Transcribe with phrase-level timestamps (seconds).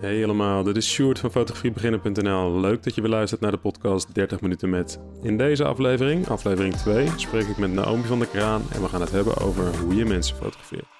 [0.00, 2.60] Hey allemaal, dit is Sjoerd van fotografiebeginnen.nl.
[2.60, 5.00] Leuk dat je weer luistert naar de podcast 30 minuten met.
[5.22, 9.00] In deze aflevering, aflevering 2, spreek ik met Naomi van der Kraan en we gaan
[9.00, 10.94] het hebben over hoe je mensen fotografeert.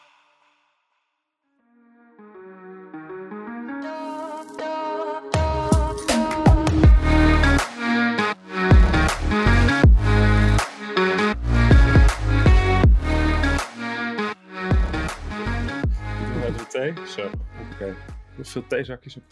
[17.06, 17.30] Zo,
[17.72, 18.15] oké.
[18.40, 19.22] Veel theezakjes op.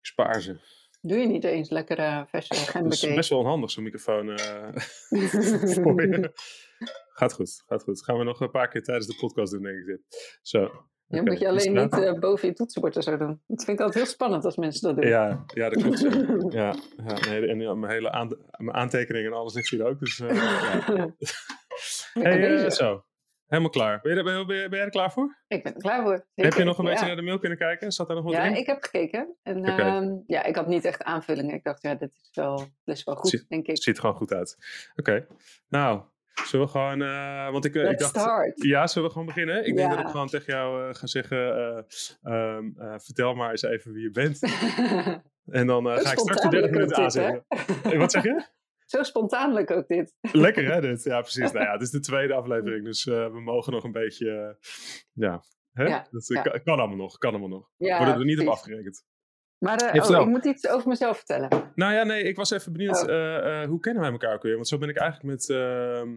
[0.00, 0.60] Ik spaar ze.
[1.00, 4.28] Doe je niet eens lekkere uh, verse gember Het is best wel handig zo'n microfoon
[4.28, 4.36] uh,
[5.82, 6.32] voor je.
[7.08, 8.04] Gaat goed, gaat goed.
[8.04, 10.38] Gaan we nog een paar keer tijdens de podcast doen, denk ik dit.
[10.42, 10.60] Zo.
[10.60, 11.32] Ja, okay.
[11.32, 13.42] moet je alleen niet uh, boven je toetsenbord zo doen.
[13.46, 15.10] Dat vind ik altijd heel spannend als mensen dat doen.
[15.10, 16.00] Ja, ja dat klopt.
[16.52, 16.74] ja,
[17.06, 19.98] ja, nee, en ja, mijn hele mijn aantekeningen en alles ligt hier ook.
[19.98, 21.14] Dus, ja.
[22.22, 23.04] hey, zo.
[23.54, 24.00] Helemaal klaar.
[24.00, 25.36] Ben je, ben, ben, ben jij er klaar voor?
[25.48, 26.26] Ik ben er klaar voor.
[26.34, 26.50] Zeker.
[26.50, 27.92] Heb je nog een beetje naar de mail kunnen kijken?
[27.92, 28.50] Zat daar nog wat ja, in?
[28.50, 29.36] Ja, ik heb gekeken.
[29.42, 30.02] En okay.
[30.02, 31.54] uh, ja, ik had niet echt aanvullingen.
[31.54, 33.82] Ik dacht, ja, dit is wel, is wel goed, ziet, denk ik.
[33.82, 34.56] Ziet er gewoon goed uit.
[34.96, 35.10] Oké.
[35.10, 35.26] Okay.
[35.68, 36.02] Nou,
[36.44, 37.02] zullen we gewoon...
[37.02, 38.18] Uh, want ik, ik dacht...
[38.18, 38.62] Start.
[38.62, 39.66] Ja, zullen we gewoon beginnen?
[39.66, 39.74] Ik ja.
[39.74, 41.38] denk dat ik gewoon tegen jou uh, ga zeggen...
[42.22, 44.38] Um, vertel maar eens even wie je bent.
[45.60, 47.44] en dan ga ik straks de 30 minuten aanzetten.
[47.98, 48.44] wat zeg je?
[48.84, 50.14] Zo spontaanlijk ook dit.
[50.32, 51.02] Lekker hè dit?
[51.02, 51.52] Ja precies.
[51.52, 54.68] nou ja, het is de tweede aflevering, dus uh, we mogen nog een beetje, uh,
[55.12, 55.84] ja, hè?
[55.84, 56.42] Ja, dat ja.
[56.42, 57.70] Kan, kan allemaal nog, kan allemaal nog.
[57.76, 58.52] Ja, Worden er niet precies.
[58.52, 59.04] op afgerekend.
[59.58, 61.72] Maar uh, oh, ik moet iets over mezelf vertellen.
[61.74, 63.64] Nou ja, nee, ik was even benieuwd, Oh.
[63.64, 64.54] hoe kennen wij elkaar ook weer?
[64.54, 66.16] Want zo ben ik eigenlijk met, ehm,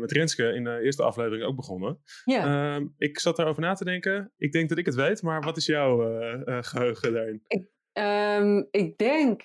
[0.00, 2.02] met Renske in de eerste aflevering ook begonnen.
[2.24, 2.74] Ja.
[2.74, 4.32] Ehm, ik zat daarover na te denken.
[4.36, 7.42] Ik denk dat ik het weet, maar wat is jouw eh, geheugen daarin?
[7.46, 9.42] Ik, um, ik denk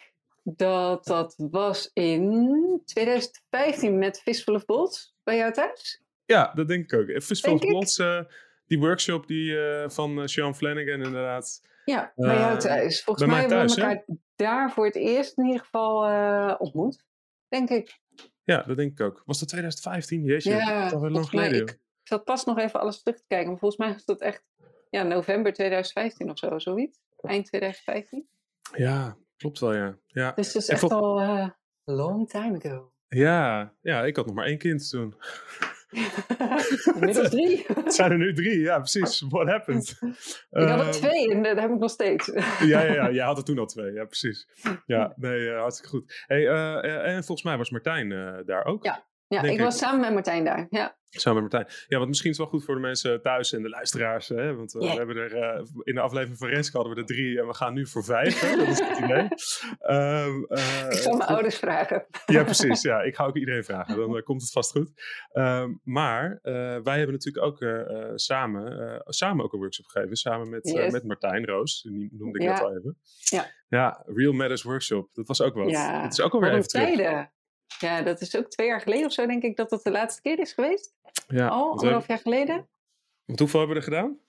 [0.57, 6.01] dat dat was in 2015 met Fistful of Bolts bij jou thuis.
[6.25, 7.21] Ja, dat denk ik ook.
[7.21, 7.71] Fistful Denk of.
[7.71, 8.21] Bolts, uh,
[8.65, 11.61] die workshop die, uh, van Sean Flanagan inderdaad.
[11.85, 13.03] Ja, bij jou thuis.
[13.03, 14.05] Volgens mij hebben we elkaar
[14.35, 17.03] daar voor het eerst in ieder geval ontmoet.
[17.47, 17.99] Denk ik.
[18.43, 19.23] Ja, dat denk ik ook.
[19.25, 20.23] Was dat 2015?
[20.23, 21.61] Jeetje, ja, dat lang geleden.
[21.61, 23.49] ik, ik zat pas nog even alles terug te kijken.
[23.49, 24.43] Maar volgens mij was dat echt
[24.89, 26.99] ja, november 2015 of zo, zoiets.
[27.21, 28.27] Eind 2015.
[28.77, 29.97] Ja, klopt wel, ja.
[30.05, 30.31] ja.
[30.31, 31.49] Dus dat is echt vol- al uh,
[31.83, 32.91] long time ago.
[33.07, 35.15] Ja, ja, ik had nog maar één kind toen.
[36.93, 37.65] Inmiddels drie.
[37.73, 39.21] Het zijn er nu drie, ja, precies.
[39.29, 39.89] What happened?
[40.49, 42.25] Ik had er Ehm, twee en dat heb ik nog steeds.
[42.59, 44.47] Ja, ja, ja, jij had er toen al twee, ja, precies.
[44.85, 46.23] Ja, nee, uh, hartstikke goed.
[46.27, 48.09] Hey, uh, en volgens mij was Martijn
[48.45, 48.83] daar ook.
[48.85, 49.59] Ja, ja ik ik.
[49.59, 50.67] was samen met Martijn daar.
[50.69, 50.97] Ja.
[51.09, 51.75] Samen met Martijn.
[51.87, 54.27] Ja, want misschien is het wel goed voor de mensen thuis en de luisteraars.
[54.27, 54.55] Hè?
[54.55, 54.79] Want Ja.
[54.79, 57.53] we hebben er uh, in de aflevering van Renske hadden we er drie en we
[57.53, 58.39] gaan nu voor vijf.
[58.39, 58.55] Hè?
[58.57, 59.27] Dat is het idee.
[59.97, 62.05] Um, uh, Ik zal mijn ouders vragen.
[62.25, 62.81] Ja, precies.
[62.81, 63.95] Ja, ik ga ook iedereen vragen.
[63.97, 64.91] Dan uh, komt het vast goed.
[65.33, 66.39] Um, maar
[66.83, 67.57] wij hebben natuurlijk ook
[68.15, 70.15] samen, samen ook een workshop gegeven.
[70.15, 70.91] Samen met, Yes.
[70.91, 71.81] met Martijn Roos.
[71.81, 72.51] Die noemde ik Ja.
[72.53, 72.97] net al even.
[73.19, 73.45] Ja.
[73.67, 75.09] Ja, Real Matters Workshop.
[75.13, 75.69] Dat was ook wat.
[75.69, 77.27] Ja, Dat is ook alweer Wat even terug.
[77.79, 80.21] Ja, dat is ook twee jaar geleden of zo, denk ik, dat dat de laatste
[80.21, 80.93] keer is geweest.
[81.27, 82.67] Ja, Al, anderhalf jaar geleden.
[83.25, 84.19] want hoeveel hebben we er gedaan?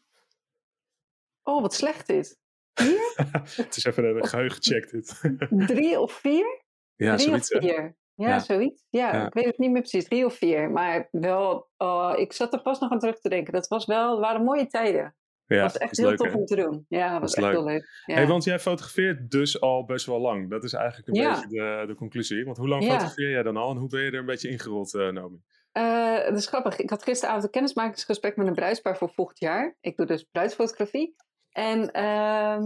[1.42, 2.38] Oh, wat slecht dit.
[3.56, 5.20] het is even een geheugen check dit.
[5.76, 6.62] Drie of vier?
[6.96, 7.96] ja, Drie zoiets of vier.
[8.14, 8.38] Ja, Ja.
[8.38, 8.82] zoiets.
[8.90, 9.26] Ja, Ja.
[9.26, 10.04] ik weet het niet meer precies.
[10.04, 10.70] Drie of vier.
[10.70, 13.52] Maar wel, oh, ik zat er pas nog aan terug te denken.
[13.52, 15.14] Dat was wel, waren mooie tijden.
[15.56, 16.84] Ja, was echt heel leuk, tof om te doen.
[16.88, 17.54] Ja, dat was echt leuk.
[17.54, 18.02] heel leuk.
[18.06, 18.14] Ja.
[18.14, 20.50] Hey, want jij fotografeert dus al best wel lang.
[20.50, 21.30] Dat is eigenlijk een Ja.
[21.34, 22.44] beetje de, de conclusie.
[22.44, 22.88] Want hoe lang Ja.
[22.90, 25.40] fotografeer jij dan al en hoe ben je er een beetje ingerold, uh, Naomi?
[25.72, 26.78] Uh, dat is grappig.
[26.78, 29.76] Ik had gisteravond een kennismakingsgesprek met een bruidspaar voor volgend jaar.
[29.80, 31.14] Ik doe dus bruidsfotografie.
[31.50, 32.62] En ehm,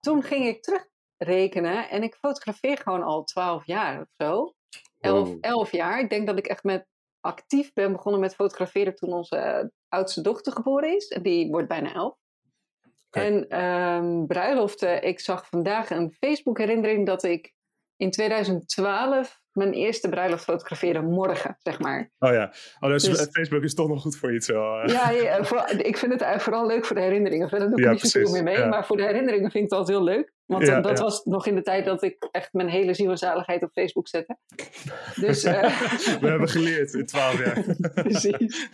[0.00, 4.54] toen ging ik terugrekenen en ik fotografeer gewoon al twaalf jaar of zo.
[5.00, 5.38] Elf, Wow.
[5.40, 6.00] elf jaar.
[6.00, 6.86] Ik denk dat ik echt met
[7.20, 11.08] actief ben begonnen met fotograferen toen onze eh, oudste dochter geboren is.
[11.08, 12.16] En die wordt bijna elf.
[13.06, 13.20] Oké.
[13.24, 17.52] En ehm, bruiloften, ik zag vandaag een Facebook herinnering dat ik
[17.96, 22.10] in 2012 mijn eerste bruiloft fotografeerde morgen, zeg maar.
[22.18, 24.46] Oh ja, oh, dus, Dus- Facebook is toch nog goed voor iets.
[24.48, 24.80] Wel.
[24.80, 24.88] eh.
[24.92, 27.48] Ja, ja voor- ik vind het eigenlijk vooral leuk voor de herinneringen.
[27.48, 28.62] Verder doe ik Ja, er niet zoveel precies, meer mee.
[28.62, 28.68] ja.
[28.68, 30.32] Maar voor de herinneringen vind ik het altijd heel leuk.
[30.50, 31.04] Want Ja, eh, dat ja.
[31.04, 34.08] was nog in de tijd dat ik echt mijn hele ziel en zaligheid op Facebook
[34.08, 34.38] zette.
[35.26, 35.80] Dus, eh,
[36.20, 37.76] We hebben geleerd in twaalf jaar.
[37.94, 38.68] Precies.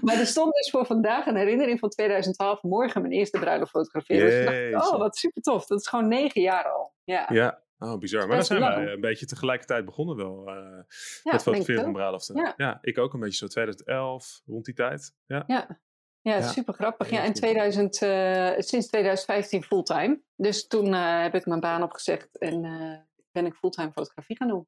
[0.00, 2.62] Maar er stond dus voor vandaag een herinnering van 2012.
[2.62, 4.26] Morgen mijn eerste bruiloft fotograferen.
[4.26, 4.92] Dus ik dacht, Jeetje.
[4.92, 5.66] oh, wat super tof.
[5.66, 6.94] Dat is gewoon negen jaar al.
[7.04, 8.26] Ja, Ja, oh, bizar.
[8.26, 8.74] Maar dan zijn lang.
[8.74, 12.54] wij een beetje tegelijkertijd begonnen wel uh, Ja, met fotograferen van bruiloften.
[12.56, 12.78] Ja.
[12.82, 15.14] ik ook een beetje zo 2011, rond die tijd.
[15.26, 15.80] Ja, Ja.
[16.28, 17.10] Ja, super grappig.
[17.10, 17.34] Ja, in goed.
[17.34, 20.20] 2000, eh, sinds 2015 fulltime.
[20.36, 22.98] Dus toen eh, heb ik mijn baan opgezegd en eh,
[23.32, 24.66] ben ik fulltime fotografie gaan doen.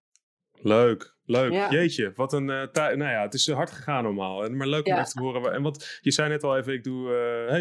[0.62, 1.70] Leuk, leuk.
[1.70, 4.50] Jeetje, wat een uh, Nou ja, het is hard gegaan normaal.
[4.50, 5.52] Maar leuk om even te horen.
[5.52, 7.08] En wat je zei net al even, ik doe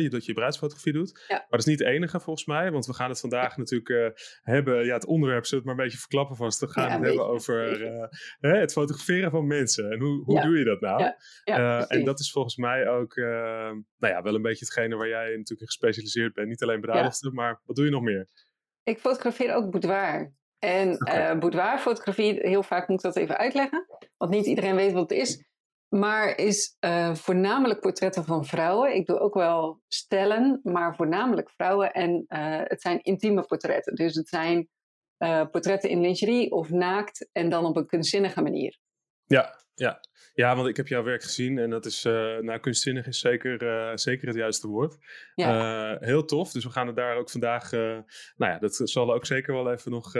[0.01, 1.25] uh, dat je bruidsfotografie doet.
[1.27, 2.71] Maar dat is niet het enige volgens mij.
[2.71, 4.09] Want we gaan het vandaag natuurlijk uh,
[4.41, 4.85] hebben.
[4.85, 6.59] Ja, het onderwerp zullen het maar een beetje verklappen vast.
[6.59, 8.09] We gaan het hebben over
[8.39, 9.91] het fotograferen van mensen.
[9.91, 11.13] En hoe, hoe doe je dat nou?
[11.87, 15.61] en dat is volgens mij ook nou ja, wel een beetje hetgene waar jij natuurlijk
[15.61, 16.47] in gespecialiseerd bent.
[16.47, 18.27] Niet alleen bruiloften, maar wat doe je nog meer?
[18.83, 20.33] Ik fotografeer ook boudoir.
[20.59, 21.33] En okay.
[21.33, 23.85] uh, boudoirfotografie, heel vaak moet ik dat even uitleggen,
[24.17, 25.47] want niet iedereen weet wat het is.
[25.87, 28.95] Maar is uh, voornamelijk portretten van vrouwen.
[28.95, 31.91] Ik doe ook wel stellen, maar voornamelijk vrouwen.
[31.91, 33.95] En uh, het zijn intieme portretten.
[33.95, 34.69] Dus het zijn
[35.51, 38.79] portretten in lingerie of naakt en dan op een kunstzinnige manier.
[39.25, 39.99] Ja, ja.
[40.33, 43.63] Ja, want ik heb jouw werk gezien en dat is, uh, nou, kunstzinnig is zeker,
[43.63, 44.97] uh, zeker het juiste woord.
[45.35, 45.93] Ja.
[45.93, 48.03] Uh, heel tof, dus we gaan het daar ook vandaag, nou
[48.37, 50.11] ja, dat zal ook zeker wel even nog,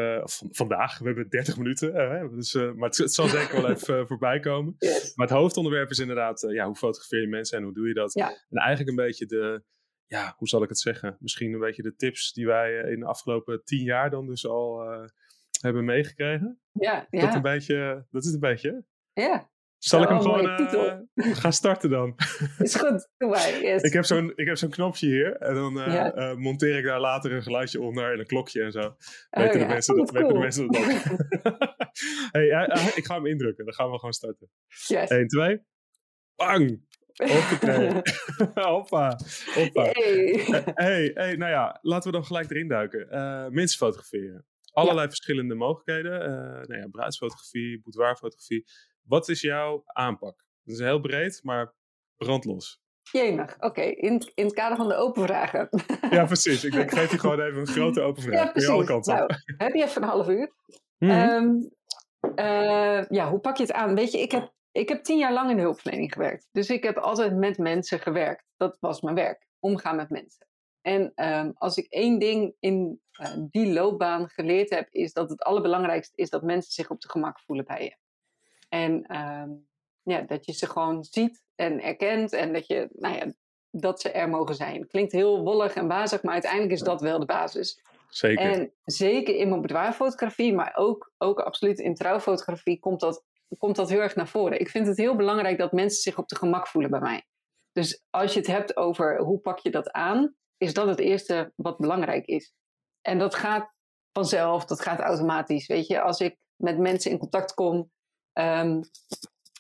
[0.52, 1.94] vandaag, we hebben 30 minuten,
[2.36, 4.76] dus, maar het, het, zal zeker wel even voorbij komen.
[4.78, 5.16] Yes.
[5.16, 8.14] Maar het hoofdonderwerp is inderdaad, ja, hoe fotografeer je mensen en hoe doe je dat?
[8.14, 8.28] Ja.
[8.28, 9.64] En eigenlijk een beetje de,
[10.08, 11.18] ja, hoe zal ik het zeggen?
[11.20, 14.82] Misschien een beetje de tips die wij in de afgelopen tien jaar dan dus al
[15.62, 16.60] hebben meegekregen.
[16.72, 17.22] Ja, ja.
[17.22, 18.86] Dat, een beetje, dat is een beetje.
[19.20, 19.50] Ja.
[19.80, 22.16] Zal ik hem gewoon uh, gaan starten dan?
[22.60, 23.62] Is goed, doe maar.
[23.62, 23.82] Yes.
[23.82, 26.16] ik, heb zo'n, ik heb zo'n knopje hier en dan uh, ja.
[26.16, 28.80] uh, monteer ik daar later een geluidje onder en een klokje en zo.
[28.80, 28.96] Oh,
[29.30, 29.66] weten, ja.
[29.66, 30.22] de mensen dat, cool.
[30.22, 31.76] weten de mensen dat
[32.32, 32.48] hey,
[32.96, 34.50] ik ga hem indrukken, dan gaan we gewoon starten.
[34.88, 35.10] Yes.
[35.10, 35.62] 1, 2.
[36.36, 36.88] Bang!
[37.14, 38.02] Hoppakee.
[38.70, 39.20] hoppa.
[39.54, 39.84] hoppa.
[39.84, 40.44] Hey.
[40.74, 43.08] hey, hey, nou ja, laten we dan gelijk erin duiken.
[43.54, 44.46] mensen fotograferen.
[44.72, 46.20] Allerlei verschillende mogelijkheden.
[46.68, 48.66] nou ja, bruidsfotografie, boudoirfotografie.
[49.10, 50.46] Wat is jouw aanpak?
[50.64, 51.74] Dat is heel breed, maar
[52.18, 52.82] brandlos.
[53.12, 53.82] Jemig, oké.
[53.82, 55.70] In, in het kader van de open vragen.
[56.10, 56.64] Ja, precies.
[56.64, 58.46] Ik, denk, ik geef je gewoon even een grote open vraag.
[58.46, 58.70] Ja, precies.
[58.70, 60.54] alle kanten nou, heb je even een half uur?
[60.98, 61.72] Mm -hmm.
[62.36, 63.96] uh, ja, hoe pak je het aan?
[63.96, 66.48] Weet je, ik heb, ik heb tien jaar lang in de hulpverlening gewerkt.
[66.52, 68.46] Dus ik heb altijd met mensen gewerkt.
[68.58, 69.48] Dat was mijn werk.
[69.60, 70.48] Omgaan met mensen.
[70.82, 75.44] En um, als ik één ding in uh, die loopbaan geleerd heb, is dat het
[75.44, 77.96] allerbelangrijkste is dat mensen zich op de gemak voelen bij je.
[78.70, 79.68] En um,
[80.02, 83.34] ja, dat je ze gewoon ziet en erkent en dat, je, nou ja,
[83.72, 84.88] dat ze er mogen zijn.
[84.88, 87.82] Klinkt heel wollig en bazig, maar uiteindelijk is dat wel de basis.
[88.10, 88.52] Zeker.
[88.52, 93.24] En zeker in mijn boudoirfotografie, maar ook, ook absoluut in trouwfotografie komt dat,
[93.58, 94.60] komt dat heel erg naar voren.
[94.60, 97.24] Ik vind het heel belangrijk dat mensen zich op de gemak voelen bij mij.
[97.72, 101.54] Dus als je het hebt over hoe pak je dat aan, is dat het eerste
[101.56, 102.54] wat belangrijk is.
[103.02, 103.74] En dat gaat
[104.12, 105.68] vanzelf, dat gaat automatisch.
[105.68, 107.92] Weet je, als ik met mensen in contact kom,
[108.40, 108.82] Um,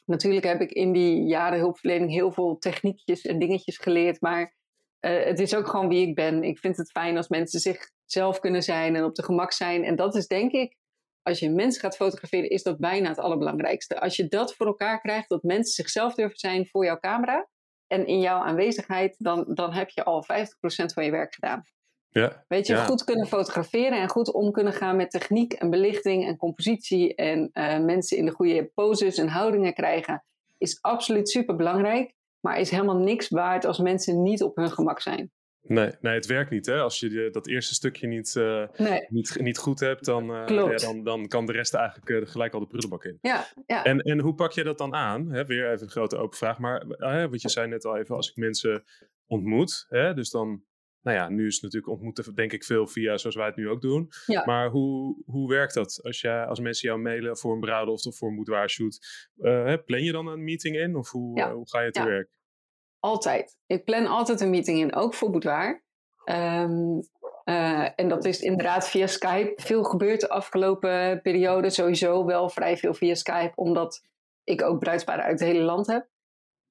[0.05, 4.53] natuurlijk heb ik in die jaren hulpverlening heel veel techniekjes en dingetjes geleerd, maar
[5.01, 6.43] uh, het is ook gewoon wie ik ben.
[6.43, 9.83] Ik vind het fijn als mensen zichzelf kunnen zijn en op de gemak zijn.
[9.83, 10.75] En dat is denk ik,
[11.21, 13.99] als je mensen gaat fotograferen, is dat bijna het allerbelangrijkste.
[13.99, 17.47] Als je dat voor elkaar krijgt, dat mensen zichzelf durven zijn voor jouw camera
[17.87, 20.25] en in jouw aanwezigheid, dan, dan heb je al 50%
[20.93, 21.63] van je werk gedaan.
[22.11, 26.27] Ja, Weet je, goed kunnen fotograferen en goed om kunnen gaan met techniek en belichting
[26.27, 30.23] en compositie en uh, mensen in de goede poses en houdingen krijgen,
[30.57, 35.01] is absoluut super belangrijk, maar is helemaal niks waard als mensen niet op hun gemak
[35.01, 35.31] zijn.
[35.61, 36.65] Nee, nee het werkt niet.
[36.65, 36.79] Hè?
[36.79, 39.05] Als je dat eerste stukje niet, uh, nee.
[39.09, 42.59] niet, niet goed hebt, dan, uh, ja, dan, dan kan de rest eigenlijk gelijk al
[42.59, 43.17] de prullenbak in.
[43.21, 43.83] Ja, ja.
[43.83, 45.31] En, en hoe pak je dat dan aan?
[45.31, 45.45] Hè?
[45.45, 46.59] Weer even een grote open vraag.
[46.59, 46.85] Maar
[47.29, 48.83] wat je zei net al even, als ik mensen
[49.27, 50.13] ontmoet, hè?
[50.13, 50.63] dus dan
[51.01, 53.69] nou ja, nu is het natuurlijk ontmoeten, denk ik, veel via zoals wij het nu
[53.69, 54.09] ook doen.
[54.25, 54.45] Ja.
[54.45, 58.17] Maar hoe, hoe werkt dat als, jij, als mensen jou mailen voor een bruiloft of
[58.17, 58.99] voor een boudoirshoot?
[59.37, 62.05] Uh, plan je dan een meeting in of hoe, uh, hoe ga je te ja.
[62.05, 62.29] werk?
[62.99, 63.57] Altijd.
[63.65, 65.83] Ik plan altijd een meeting in, ook voor boudoir.
[66.25, 66.99] Um,
[67.45, 69.53] uh, en dat is inderdaad via Skype.
[69.55, 74.07] Veel gebeurt de afgelopen periode sowieso wel vrij veel via Skype, omdat
[74.43, 76.07] ik ook bruidsparen uit het hele land heb.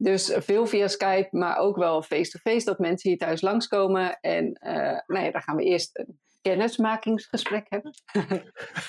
[0.00, 4.18] Dus veel via Skype, maar ook wel face-to-face, dat mensen hier thuis langskomen.
[4.20, 7.92] En uh, nou ja, daar gaan we eerst een kennismakingsgesprek hebben.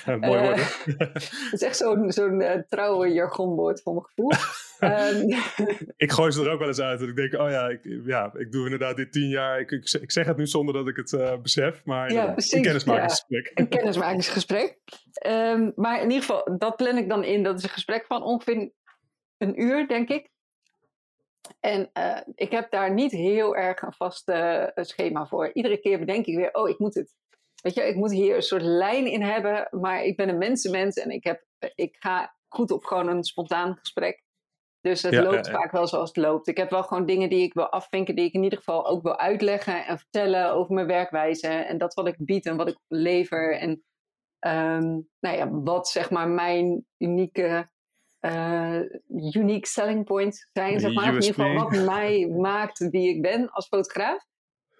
[0.28, 0.86] Mooi woord.
[0.86, 4.32] Uh, het is echt zo'n zo'n uh, trouwe jargonwoord voor mijn gevoel.
[4.80, 5.42] um,
[6.04, 7.00] ik gooi ze er ook wel eens uit.
[7.00, 9.60] En ik denk, oh ja, ik, ja, ik doe inderdaad dit tien jaar.
[9.60, 11.84] Ik, ik, ik zeg het nu zonder dat ik het besef.
[11.84, 13.50] Maar ja, precies, een kennismakingsgesprek.
[13.54, 14.78] Ja, een kennismakingsgesprek.
[15.26, 17.42] um, maar in ieder geval, dat plan ik dan in.
[17.42, 18.72] Dat is een gesprek van ongeveer
[19.38, 20.30] een uur, denk ik.
[21.60, 25.50] En uh, ik heb daar niet heel erg een vast uh, schema voor.
[25.52, 27.14] Iedere keer bedenk ik weer, oh, ik moet het.
[27.62, 30.96] Weet je, ik moet hier een soort lijn in hebben, maar ik ben een mensenmens
[30.96, 31.44] en ik, heb,
[31.74, 34.22] ik ga goed op gewoon een spontaan gesprek.
[34.80, 35.58] Dus het ja, loopt ja, ja.
[35.58, 36.48] vaak wel zoals het loopt.
[36.48, 39.02] Ik heb wel gewoon dingen die ik wil afvinken, die ik in ieder geval ook
[39.02, 42.78] wil uitleggen en vertellen over mijn werkwijze en dat wat ik bied en wat ik
[42.88, 43.58] lever.
[43.58, 43.84] En
[44.38, 47.70] ehm, nou ja, wat zeg maar mijn unieke
[48.20, 51.06] uh, unique selling points zijn, zeg maar.
[51.06, 54.28] In ieder geval wat mij maakt wie ik ben als fotograaf.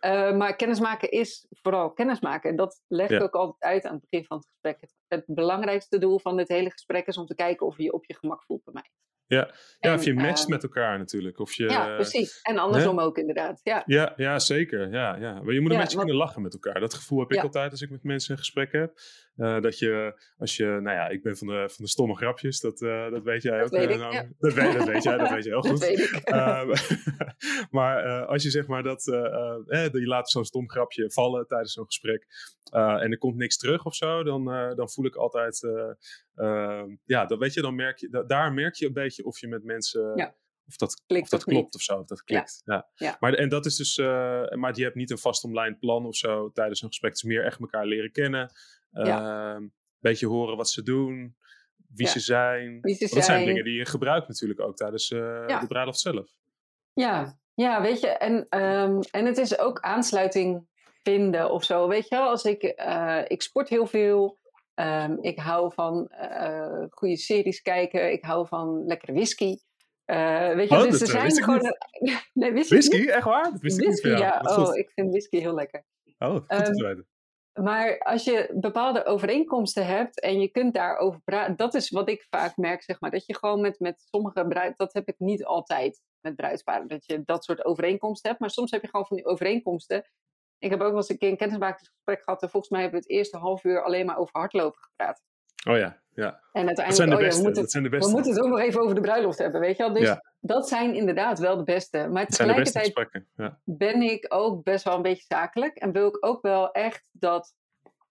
[0.01, 2.57] Uh, maar kennismaken is vooral kennismaken.
[2.57, 4.81] Dat leg ik ook altijd uit aan het begin van het gesprek.
[4.81, 7.93] Het, het, belangrijkste doel van dit hele gesprek is om te kijken of je je
[7.93, 8.91] op je gemak voelt bij mij.
[9.37, 11.39] Ja, ja of je matcht uh, met elkaar natuurlijk.
[11.39, 12.41] Of je, ja, precies.
[12.43, 13.61] En andersom ook inderdaad.
[13.63, 14.93] Ja, ja, ja zeker.
[14.93, 15.43] Ja, ja.
[15.43, 16.81] Maar je moet een beetje kunnen lachen met elkaar.
[16.81, 18.93] Dat gevoel heb ik altijd als ik met mensen een gesprek heb.
[19.41, 22.61] Uh, dat je, als je, nou ja, ik ben van de, van de stomme grapjes,
[22.61, 23.79] dat, uh, dat weet jij dat ook.
[23.79, 24.29] Weet ik, nou, ja.
[24.39, 25.81] dat, weet, dat weet jij, dat weet je heel goed.
[25.81, 26.31] Dat weet ik.
[27.79, 31.85] maar als je zeg maar dat, eh, je laat zo'n stom grapje vallen tijdens zo'n
[31.85, 32.27] gesprek
[32.71, 34.45] en er komt niks terug of zo, dan,
[34.77, 35.69] dan voel ik altijd,
[37.05, 39.65] ja, dan weet je, dan merk je, daar merk je een beetje of je met
[39.65, 40.12] mensen...
[40.17, 40.35] Ja
[40.71, 41.75] of dat, klikt of dat of klopt niet.
[41.75, 42.62] of zo, of dat klikt.
[42.65, 42.89] Ja.
[42.95, 43.17] Ja.
[43.21, 44.07] Maar, en dat is dus, uh,
[44.50, 47.11] maar je hebt niet een vast online plan of zo tijdens een gesprek.
[47.11, 48.53] Het is meer echt elkaar leren kennen.
[48.93, 49.55] Een Ja.
[49.57, 49.67] uh,
[49.99, 51.37] beetje horen wat ze doen,
[51.95, 52.81] wie ze zijn.
[52.81, 53.47] Wie ze Want dat zijn zijn.
[53.47, 56.31] dingen die je gebruikt natuurlijk ook tijdens uh, de bruiloft zelf.
[56.93, 60.67] Ja, ja weet je, en, ehm, en het is ook aansluiting
[61.03, 61.89] vinden of zo.
[61.89, 64.39] Weet je wel, als ik, eh, ik sport heel veel.
[64.81, 68.13] Ehm, ik hou van eh, goede series kijken.
[68.13, 69.57] Ik hou van lekkere whisky.
[70.05, 71.77] Eh, weet je, Oh, dus dat, er eh, zijn gewoon.
[72.33, 72.75] nee, whisky.
[72.75, 73.51] Whisky, echt waar?
[73.51, 74.41] Dat wist ik niet Whisky, ja.
[74.45, 75.85] Oh, ik vind whisky heel lekker.
[76.19, 77.09] Oh, goed Ehm, te weten.
[77.53, 82.27] Maar als je bepaalde overeenkomsten hebt en je kunt daarover praten, dat is wat ik
[82.31, 83.11] vaak merk, zeg maar.
[83.11, 87.07] Dat je gewoon met, met sommige bruid, dat heb ik niet altijd met bruidsparen, dat
[87.07, 88.41] je dat soort overeenkomsten hebt.
[88.41, 90.05] Maar soms heb je gewoon van die overeenkomsten.
[90.61, 93.07] Ik heb ook wel eens een keer een kennismakingsgesprek gehad en volgens mij hebben we
[93.07, 95.23] het eerste half uur alleen maar over hardlopen gepraat.
[95.69, 96.40] Oh ja, ja.
[96.52, 97.40] En Dat uiteindelijk, zijn de oh ja, beste.
[97.40, 98.12] we moeten, dat zijn de we beste.
[98.12, 99.93] moeten het ook nog even over de bruiloft hebben, weet je wel.
[99.93, 100.23] Dus Ja.
[100.40, 101.99] dat zijn inderdaad wel de beste.
[102.09, 103.25] Maar beste tegelijkertijd.
[103.37, 103.59] Ja.
[103.64, 105.76] ben ik ook best wel een beetje zakelijk.
[105.76, 107.55] En wil ik ook wel echt dat,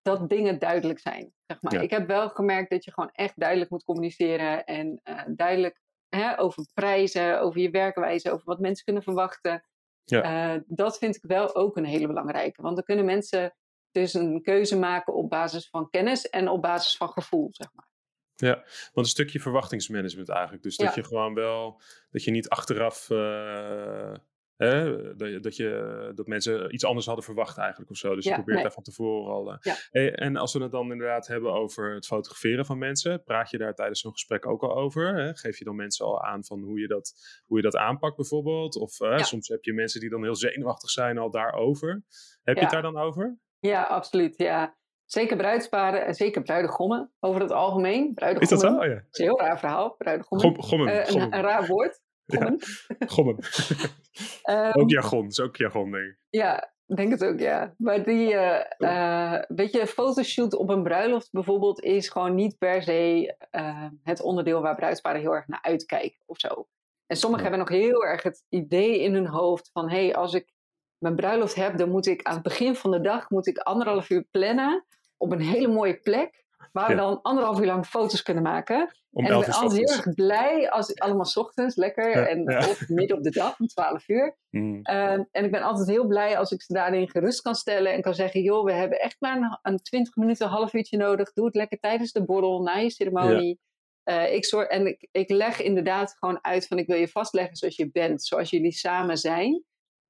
[0.02, 1.34] dat dingen duidelijk zijn.
[1.48, 1.84] Zeg maar.
[1.84, 4.64] Ik heb wel gemerkt dat je gewoon echt duidelijk moet communiceren.
[4.66, 9.64] En eh, duidelijk hè, over prijzen, over je werkwijze, over wat mensen kunnen verwachten.
[10.10, 10.54] Ja.
[10.56, 12.62] Eh, dat vind ik wel ook een hele belangrijke.
[12.62, 13.56] Want dan kunnen mensen
[13.92, 17.88] dus een keuze maken op basis van kennis en op basis van gevoel, zeg maar.
[18.36, 18.56] Ja,
[18.94, 20.64] want een stukje verwachtingsmanagement eigenlijk.
[20.64, 20.94] Dus dat Ja.
[20.96, 24.14] je gewoon wel, dat je niet achteraf, eh,
[24.68, 28.16] hè, dat, je, dat, je, dat mensen iets anders hadden verwacht eigenlijk of zo.
[28.16, 28.66] Dus je Ja, probeert nee.
[28.66, 29.52] daar van tevoren al.
[29.52, 29.58] eh.
[29.62, 29.76] Ja.
[29.90, 33.58] Hey, en als we het dan inderdaad hebben over het fotograferen van mensen, praat je
[33.58, 35.16] daar tijdens zo'n gesprek ook al over?
[35.16, 35.36] Hè?
[35.36, 37.14] Geef je dan mensen al aan van hoe je dat,
[37.46, 38.76] hoe je dat aanpakt bijvoorbeeld?
[38.76, 39.18] Of eh, Ja.
[39.24, 42.04] soms heb je mensen die dan heel zenuwachtig zijn al daarover.
[42.44, 43.38] Heb je het daar dan over?
[43.60, 44.34] Ja, absoluut.
[44.38, 44.78] Ja.
[45.06, 48.08] Zeker bruidsparen en zeker bruidegommen over het algemeen.
[48.08, 48.66] Is Bruidegommen.
[48.66, 48.80] dat zo?
[48.80, 48.94] Oh, ja.
[48.96, 50.48] Dat is een heel raar verhaal, bruidegommen.
[50.48, 50.88] Gom, gommen.
[50.88, 51.34] Eh, een, gommen.
[51.34, 52.02] een raar woord.
[52.38, 52.60] Gommen.
[53.08, 53.38] gommen.
[54.44, 56.18] Ehm, ook jargon, is ook jargon denk ik.
[56.30, 57.74] Ja, ik denk het ook, ja.
[57.78, 63.36] Maar die, eh, weet je, fotoshoot op een bruiloft bijvoorbeeld is gewoon niet per se
[63.50, 66.68] eh, het onderdeel waar bruidsparen heel erg naar uitkijken of zo.
[67.06, 67.52] En sommigen Ja.
[67.52, 70.54] hebben nog heel erg het idee in hun hoofd van, hé, hey, als ik
[70.98, 74.10] mijn bruiloft heb, dan moet ik aan het begin van de dag moet ik anderhalf
[74.10, 74.86] uur plannen
[75.18, 77.00] op een hele mooie plek, waar we Ja.
[77.00, 78.94] dan anderhalf uur lang foto's kunnen maken.
[79.12, 82.44] Om en ik ben altijd heel erg blij als allemaal 's ochtends lekker Ja, en
[82.44, 82.58] ja.
[82.58, 84.38] of midden op de dag om 12 uur.
[84.50, 84.80] Mm.
[84.84, 88.02] Ehm, en ik ben altijd heel blij als ik ze daarin gerust kan stellen en
[88.02, 91.34] kan zeggen: joh, we hebben echt maar een, een 20 minuten, een half uurtje nodig.
[91.34, 93.60] Doe het lekker tijdens de borrel, na je ceremonie.
[94.04, 97.56] Eh, ik zorg, en ik, ik leg inderdaad gewoon uit van ik wil je vastleggen
[97.56, 99.64] zoals je bent, zoals jullie samen zijn.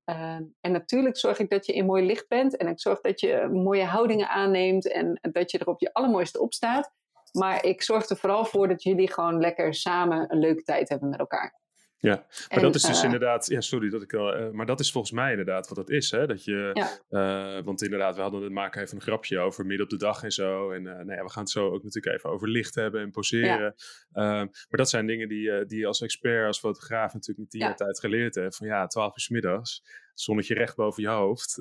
[0.10, 3.20] Ehm, en natuurlijk zorg ik dat je in mooi licht bent en ik zorg dat
[3.20, 6.92] je mooie houdingen aanneemt en dat je er op je allermooiste op staat.
[7.32, 11.10] Maar ik zorg er vooral voor dat jullie gewoon lekker samen een leuke tijd hebben
[11.10, 11.60] met elkaar.
[12.02, 14.66] Ja, maar En, dat is dus eh, inderdaad, ja, sorry dat ik wel, eh, maar
[14.66, 16.28] dat is volgens mij inderdaad wat dat is, hè?
[16.28, 17.00] Dat je, Ja.
[17.58, 20.24] eh, want inderdaad, we hadden het maken even een grapje over midden op de dag
[20.24, 20.72] en zo.
[20.72, 23.76] En nou ja, we gaan het zo ook natuurlijk even over licht hebben en poseren.
[24.12, 27.60] Ehm, maar dat zijn dingen die, die je als expert, als fotograaf natuurlijk niet tien
[27.60, 27.66] Ja.
[27.68, 28.56] jaar tijd geleerd hebt.
[28.56, 31.58] Van ja, twaalf uur 's middags, zonnetje recht boven je hoofd.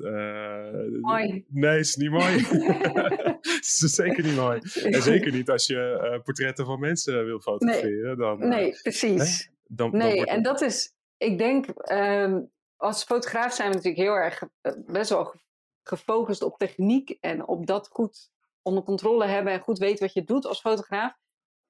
[1.01, 1.45] Mooi.
[1.47, 2.35] Nee, is niet mooi.
[3.59, 4.59] is zeker niet mooi.
[4.83, 8.17] En zeker niet als je portretten van mensen wil fotograferen.
[8.17, 9.17] Dan, eh, Nee, precies.
[9.17, 12.41] dan, dan Nee, wordt en dat is, ik denk, ehm,
[12.75, 15.39] als fotograaf zijn we natuurlijk heel erg eh, best wel ge-
[15.83, 18.29] gefocust op techniek en op dat goed
[18.61, 21.13] onder controle hebben en goed weten wat je doet als fotograaf.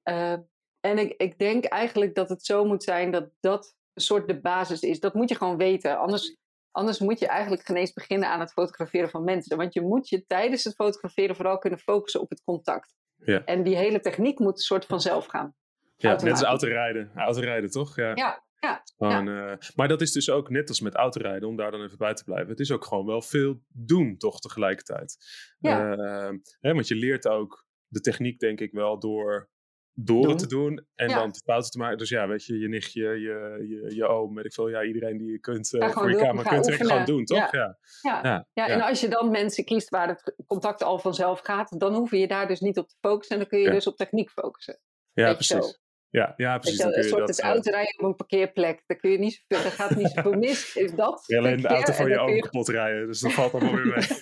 [0.04, 0.32] Eh,
[0.80, 4.40] en ik, ik denk eigenlijk dat het zo moet zijn dat dat een soort de
[4.40, 5.00] basis is.
[5.00, 5.98] Dat moet je gewoon weten.
[5.98, 6.36] Anders,
[6.72, 9.58] anders moet je eigenlijk geen eens beginnen aan het fotograferen van mensen.
[9.58, 12.96] Want je moet je tijdens het fotograferen vooral kunnen focussen op het contact.
[13.16, 13.44] Ja.
[13.46, 15.56] En die hele techniek moet een soort vanzelf gaan.
[16.02, 17.12] Ja, net als autorijden.
[17.16, 17.96] Autorijden, toch?
[17.96, 18.44] Ja.
[18.60, 21.98] Ja, eh, maar dat is dus ook net als met autorijden, om daar dan even
[21.98, 22.50] bij te blijven.
[22.50, 25.18] Het is ook gewoon wel veel doen, toch, tegelijkertijd.
[25.60, 25.94] Ja.
[25.94, 29.50] Eh, hè, want je leert ook de techniek denk ik wel door
[29.94, 30.30] door Doen.
[30.30, 31.16] het te doen en Ja.
[31.16, 31.98] dan fouten te maken.
[31.98, 34.70] Dus ja, weet je, je nichtje, je, je, je oom, weet ik veel.
[34.70, 37.52] Ja, iedereen die je kunt eh, voor je ga kunt trekken, gewoon doen, toch?
[37.52, 37.78] Ja.
[38.02, 38.48] Ja.
[38.54, 38.68] Ja.
[38.68, 42.28] En als je dan mensen kiest waar het contact al vanzelf gaat, dan hoef je
[42.28, 43.36] daar dus niet op te focussen.
[43.36, 44.80] En dan kun je dus op techniek focussen.
[45.14, 45.66] Ja, precies.
[45.66, 45.72] zo.
[46.12, 46.78] Ja, ja, precies.
[46.78, 48.84] je, een je soort dat, het autorijden op een parkeerplek.
[48.86, 50.76] Daar, kun je niet zoveel, daar gaat niet zoveel mis.
[50.76, 53.08] Is dat je alleen de auto van je kun oom kapot rijden.
[53.08, 54.08] Dus dat valt allemaal weer mee.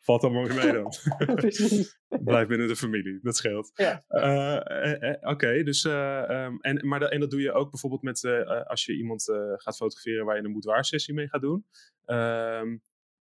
[0.00, 0.94] valt allemaal weer mee dan.
[1.34, 1.98] Precies.
[2.08, 3.70] Blijf binnen de familie, dat scheelt.
[3.74, 4.04] Ja.
[4.08, 7.70] Eh, eh, eh, Oké, dus, eh, ehm, en, maar dat, en dat doe je ook
[7.70, 8.24] bijvoorbeeld met
[8.66, 9.24] als je iemand
[9.56, 11.66] gaat fotograferen waar je een boudoir-sessie mee gaat doen.
[12.04, 12.76] Ehm,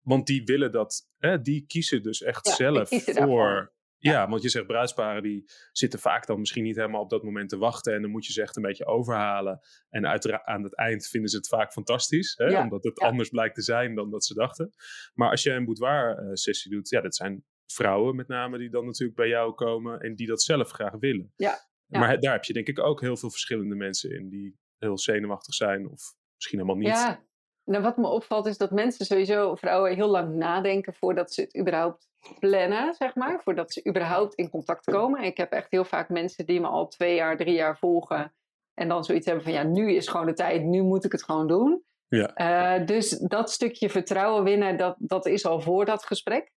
[0.01, 1.09] want die willen dat,
[1.43, 3.73] die kiezen dus echt Ja, zelf voor.
[4.11, 7.49] Ja, want je zegt bruidsparen die zitten vaak dan misschien niet helemaal op dat moment
[7.49, 7.95] te wachten.
[7.95, 9.61] En dan moet je ze echt een beetje overhalen.
[9.89, 10.07] En
[10.47, 12.35] aan het eind vinden ze het vaak fantastisch.
[12.37, 12.45] Hè?
[12.45, 13.07] Ja, Omdat het ja.
[13.07, 14.71] anders blijkt te zijn dan dat ze dachten.
[15.15, 19.17] Maar als je een boudoir-sessie doet, ja, dat zijn vrouwen met name die dan natuurlijk
[19.17, 21.33] bij jou komen en die dat zelf graag willen.
[21.37, 21.71] Ja.
[21.87, 25.55] Maar daar heb je denk ik ook heel veel verschillende mensen in die heel zenuwachtig
[25.55, 26.89] zijn of misschien helemaal niet.
[26.89, 27.25] Ja,
[27.65, 31.59] nou, wat me opvalt is dat mensen sowieso, vrouwen, heel lang nadenken voordat ze het
[31.59, 33.41] überhaupt plannen, zeg maar.
[33.43, 35.23] Voordat ze überhaupt in contact komen.
[35.23, 38.33] Ik heb echt heel vaak mensen die me al twee jaar, drie jaar volgen.
[38.75, 41.25] En dan zoiets hebben van, ja, nu is gewoon de tijd, nu moet ik het
[41.25, 41.83] gewoon doen.
[42.09, 42.35] Ja.
[42.35, 46.53] Eh, dus dat stukje vertrouwen winnen, dat, dat is al voor dat gesprek.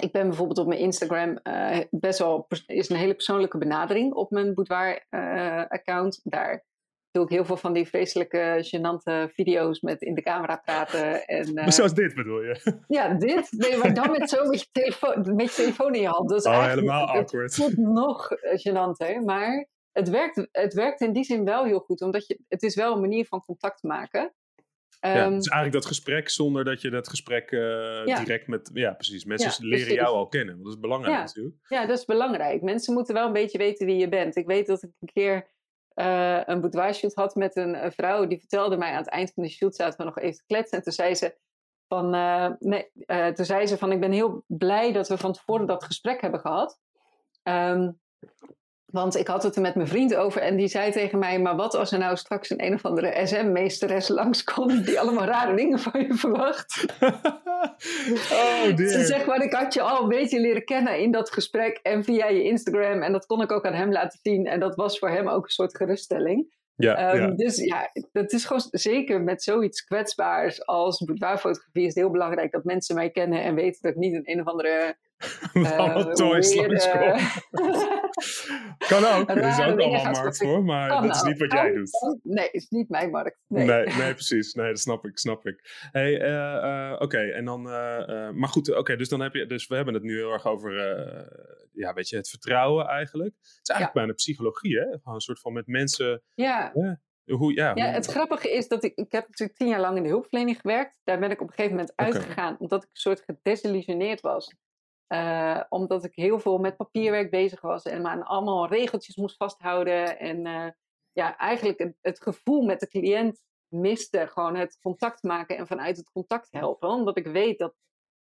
[0.00, 4.30] Ik ben bijvoorbeeld op mijn Instagram eh, best wel, is een hele persoonlijke benadering op
[4.30, 6.20] mijn boudoir-account.
[6.22, 6.64] Daar
[7.16, 11.26] doe ik heel veel van die vreselijke, gênante video's met in de camera praten.
[11.26, 12.56] En, eh, Maar zoals dit bedoel je?
[12.88, 13.48] ja, dit.
[13.50, 16.28] Nee, maar dan met zo met je, telefoon, met je telefoon in je hand.
[16.28, 17.76] Dat is Oh, eigenlijk- helemaal het awkward.
[17.76, 19.24] nog eh, gênanter.
[19.24, 22.00] Maar het werkt, het werkt in die zin wel heel goed.
[22.00, 24.34] Omdat je, het is wel een manier van contact maken.
[25.00, 27.60] Ja, Ehm, dus eigenlijk dat gesprek zonder dat je dat gesprek eh,
[28.04, 28.18] Ja.
[28.18, 28.70] direct met...
[28.74, 29.24] Ja, precies.
[29.24, 29.94] Mensen Ja, leren precies.
[30.02, 30.62] jou al kennen.
[30.62, 31.20] Dat is belangrijk Ja.
[31.22, 31.56] natuurlijk.
[31.68, 32.62] Ja, dat is belangrijk.
[32.62, 34.36] Mensen moeten wel een beetje weten wie je bent.
[34.36, 35.46] Ik weet dat ik een keer
[35.96, 38.26] eh, een boudoir shoot had met een, vrouw.
[38.26, 40.78] Die vertelde mij aan het eind van de shoot zaten we nog even kletsen.
[40.78, 41.36] En toen zei ze
[41.88, 45.32] van, eh, nee, eh, toen zei ze van ik ben heel blij dat we van
[45.32, 46.78] tevoren dat gesprek hebben gehad.
[47.42, 47.90] Ehm,
[48.96, 51.56] want ik had het er met mijn vriend over en die zei tegen mij: Maar
[51.56, 55.78] wat als er nou straks een een of andere SM-meesteres langskomt die allemaal rare dingen
[55.78, 56.86] van je verwacht?
[58.32, 61.78] oh Ze zegt maar, ik had je al een beetje leren kennen in dat gesprek
[61.82, 63.02] en via je Instagram.
[63.02, 64.46] En dat kon ik ook aan hem laten zien.
[64.46, 66.54] En dat was voor hem ook een soort geruststelling.
[66.76, 67.30] Ja, Ehm, ja.
[67.30, 72.52] Dus ja, dat is gewoon zeker met zoiets kwetsbaars als boudoirfotografie is het heel belangrijk
[72.52, 74.96] dat mensen mij kennen en weten dat ik niet een een of andere
[75.52, 77.30] Met allemaal eh, toys eh,
[78.88, 79.30] Kan ook.
[79.30, 82.18] Er is ook allemaal markt voor- maar dat is niet wat jij doet.
[82.22, 83.38] Nee, is niet mijn markt.
[83.46, 83.64] Nee.
[83.66, 84.54] Nee, nee, precies.
[84.54, 85.86] Nee, dat snap ik, snap ik.
[85.92, 86.56] Hey, eh,
[86.90, 89.94] eh, oké, en dan, eh, maar goed, oké, dus dan heb je, dus we hebben
[89.94, 90.72] het nu heel erg over,
[91.72, 93.34] ja, weet je, het vertrouwen eigenlijk.
[93.38, 94.84] Het is eigenlijk bijna psychologie, hè?
[94.84, 96.72] Gewoon een soort van met mensen, Ja,
[97.24, 99.96] hoe, ja, Ja, hoe- het grappige is dat ik, ik heb natuurlijk tien jaar lang
[99.96, 100.98] in de hulpverlening gewerkt.
[101.04, 104.54] Daar ben ik op een gegeven moment uitgegaan, omdat ik een soort gedesillusioneerd was.
[105.06, 109.36] Eh, omdat ik heel veel met papierwerk bezig was en maar aan allemaal regeltjes moest
[109.36, 110.18] vasthouden.
[110.18, 110.68] En eh,
[111.12, 114.26] ja, eigenlijk het, gevoel met de cliënt miste.
[114.26, 116.88] Gewoon het contact maken en vanuit het contact helpen.
[116.88, 117.74] Omdat ik weet dat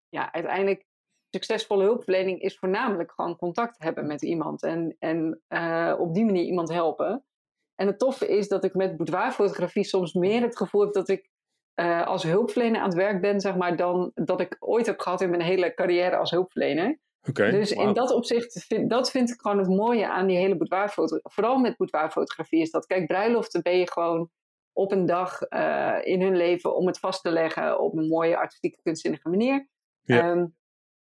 [0.09, 0.85] ja, uiteindelijk
[1.29, 4.63] succesvolle hulpverlening is voornamelijk gewoon contact hebben met iemand.
[4.63, 7.25] En, en eh, op die manier iemand helpen.
[7.75, 11.29] En het toffe is dat ik met boudoirfotografie soms meer het gevoel heb dat ik
[11.75, 15.21] eh, als hulpverlener aan het werk ben, zeg maar, dan dat ik ooit heb gehad
[15.21, 16.99] in mijn hele carrière als hulpverlener.
[17.29, 20.57] Oké, dus in dat opzicht, vind, dat vind ik gewoon het mooie aan die hele
[20.57, 21.31] boudoirfotografie.
[21.33, 24.29] Vooral met boudoirfotografie is dat, kijk, bruiloften ben je gewoon
[24.73, 28.37] op een dag eh, in hun leven om het vast te leggen op een mooie
[28.37, 29.67] artistieke kunstzinnige manier.
[30.01, 30.19] Ja.
[30.19, 30.45] Ehm,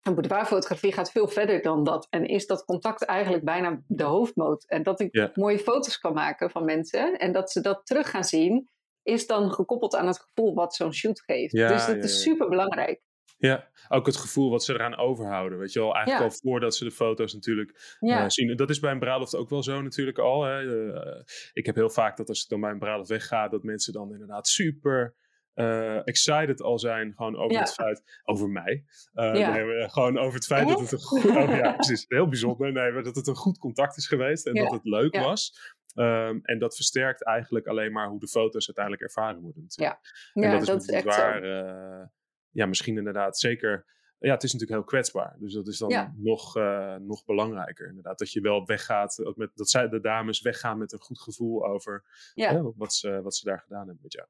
[0.03, 2.07] en boudoirfotografie gaat veel verder dan dat.
[2.11, 4.65] En is dat contact eigenlijk bijna de hoofdmoot.
[4.69, 5.31] En dat ik Ja.
[5.35, 8.69] mooie foto's kan maken van mensen en dat ze dat terug gaan zien,
[9.07, 11.53] is dan gekoppeld aan het gevoel wat zo'n shoot geeft.
[11.53, 13.01] Ja, dus dat ja, is super belangrijk.
[13.39, 15.59] Ja, ook het gevoel wat ze eraan overhouden.
[15.59, 16.31] Weet je wel, eigenlijk Ja.
[16.31, 18.57] al voordat ze de foto's natuurlijk Ja, eh, zien.
[18.57, 20.43] Dat is bij een bruiloft ook wel zo natuurlijk al.
[20.45, 20.91] Hè.
[20.93, 23.93] Eh, ik heb heel vaak dat als ik dan bij een bruiloft wegga, dat mensen
[23.93, 25.15] dan inderdaad super
[25.55, 27.13] eh, excited al zijn.
[27.17, 27.59] Gewoon over Ja.
[27.61, 28.85] het feit, over mij.
[29.13, 32.73] Eh, nee, gewoon over het feit dat het een goed, oh, ja, precies, heel bijzonder.
[32.73, 35.23] Nee, dat het een goed contact is geweest en dat het leuk Ja.
[35.23, 35.75] was.
[35.97, 39.63] Ehm, en dat versterkt eigenlijk alleen maar hoe de foto's uiteindelijk ervaren worden.
[39.63, 40.01] Natuurlijk.
[40.33, 42.07] ja en dat, dat is, is met echt waar, eh,
[42.51, 43.95] ja, misschien inderdaad zeker.
[44.19, 45.37] Ja, het is natuurlijk heel kwetsbaar.
[45.39, 46.15] Dus dat is dan Ja.
[46.17, 47.89] nog, eh, nog belangrijker.
[47.89, 49.25] Inderdaad, dat je wel weggaat.
[49.25, 52.05] ook Met, dat zij, de dames weggaan met een goed gevoel over
[52.35, 52.53] Ja.
[52.53, 54.29] hè, wat, ze, wat ze daar gedaan hebben met jou.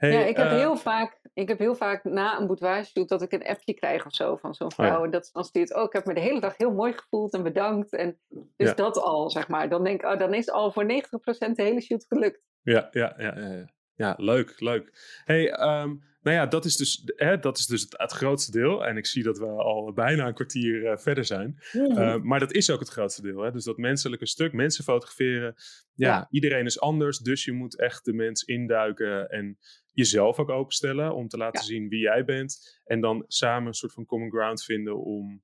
[0.00, 3.08] Hey, ja, ik heb, eh, heel vaak, ik heb heel vaak na een boudoir shoot
[3.08, 4.92] dat ik een appje krijg of zo van zo'n vrouw.
[4.92, 5.04] Oh ja.
[5.04, 7.34] En dat ze dan stuurt, oh, ik heb me de hele dag heel mooi gevoeld
[7.34, 7.92] en bedankt.
[7.92, 8.74] En dus Ja.
[8.74, 9.68] dat al, zeg maar.
[9.68, 12.40] Dan denk ik, oh, dan is al voor 90% de hele shoot gelukt.
[12.62, 13.64] Ja, ja, ja, ja,
[14.00, 14.14] ja.
[14.16, 14.90] Leuk, leuk.
[15.24, 18.86] Hey, ehm, nou ja, dat is dus, hè, dat is dus het, het grootste deel.
[18.86, 21.58] En ik zie dat we al bijna een kwartier eh, verder zijn.
[21.72, 23.40] Uh, maar dat is ook het grootste deel.
[23.42, 23.50] Hè?
[23.50, 25.54] Dus dat menselijke stuk, mensen fotograferen.
[25.94, 26.26] Ja, Ja.
[26.30, 27.18] iedereen is anders.
[27.18, 29.58] Dus je moet echt de mens induiken en
[29.92, 31.14] jezelf ook openstellen.
[31.14, 31.66] Om te laten Ja.
[31.66, 32.80] zien wie jij bent.
[32.84, 35.42] En dan samen een soort van common ground vinden om,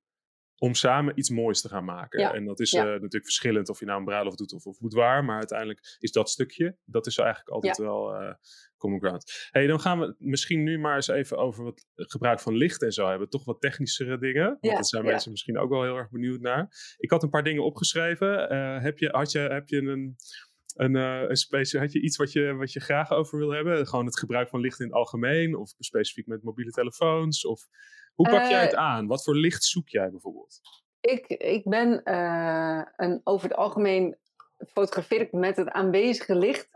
[0.58, 2.20] om samen iets moois te gaan maken.
[2.20, 2.34] Ja.
[2.34, 2.80] En dat is Ja.
[2.80, 5.24] eh, natuurlijk verschillend of je nou een bruiloft doet of, of boudoir.
[5.24, 8.34] Maar uiteindelijk is dat stukje, dat is eigenlijk altijd wel eh,
[8.76, 9.48] common ground.
[9.50, 12.92] hey, dan gaan we misschien nu maar eens even over wat gebruik van licht en
[12.92, 13.28] zo hebben.
[13.28, 14.46] Toch wat technischere dingen.
[14.60, 16.94] Want dat zijn mensen misschien ook wel heel erg benieuwd naar.
[16.98, 18.48] Ik had een paar dingen opgeschreven.
[18.48, 20.16] Eh, heb, je, had je, heb je een,
[20.76, 23.86] een, eh, een had je iets wat je, wat je graag over wil hebben?
[23.86, 25.56] Gewoon het gebruik van licht in het algemeen?
[25.56, 27.46] Of specifiek met mobiele telefoons?
[27.46, 27.66] Of
[28.14, 29.06] hoe pak jij Eh, het aan?
[29.06, 30.60] Wat voor licht zoek jij bijvoorbeeld?
[31.00, 34.16] Ik, ik ben eh, een, over het algemeen
[34.58, 36.68] fotografeer ik met het aanwezige licht.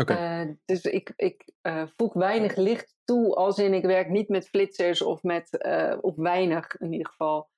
[0.00, 0.14] Oké.
[0.14, 4.48] Eh, dus ik, ik eh, voeg weinig licht toe, als in ik werk niet met
[4.48, 7.48] flitsers of met, eh, of weinig in ieder geval,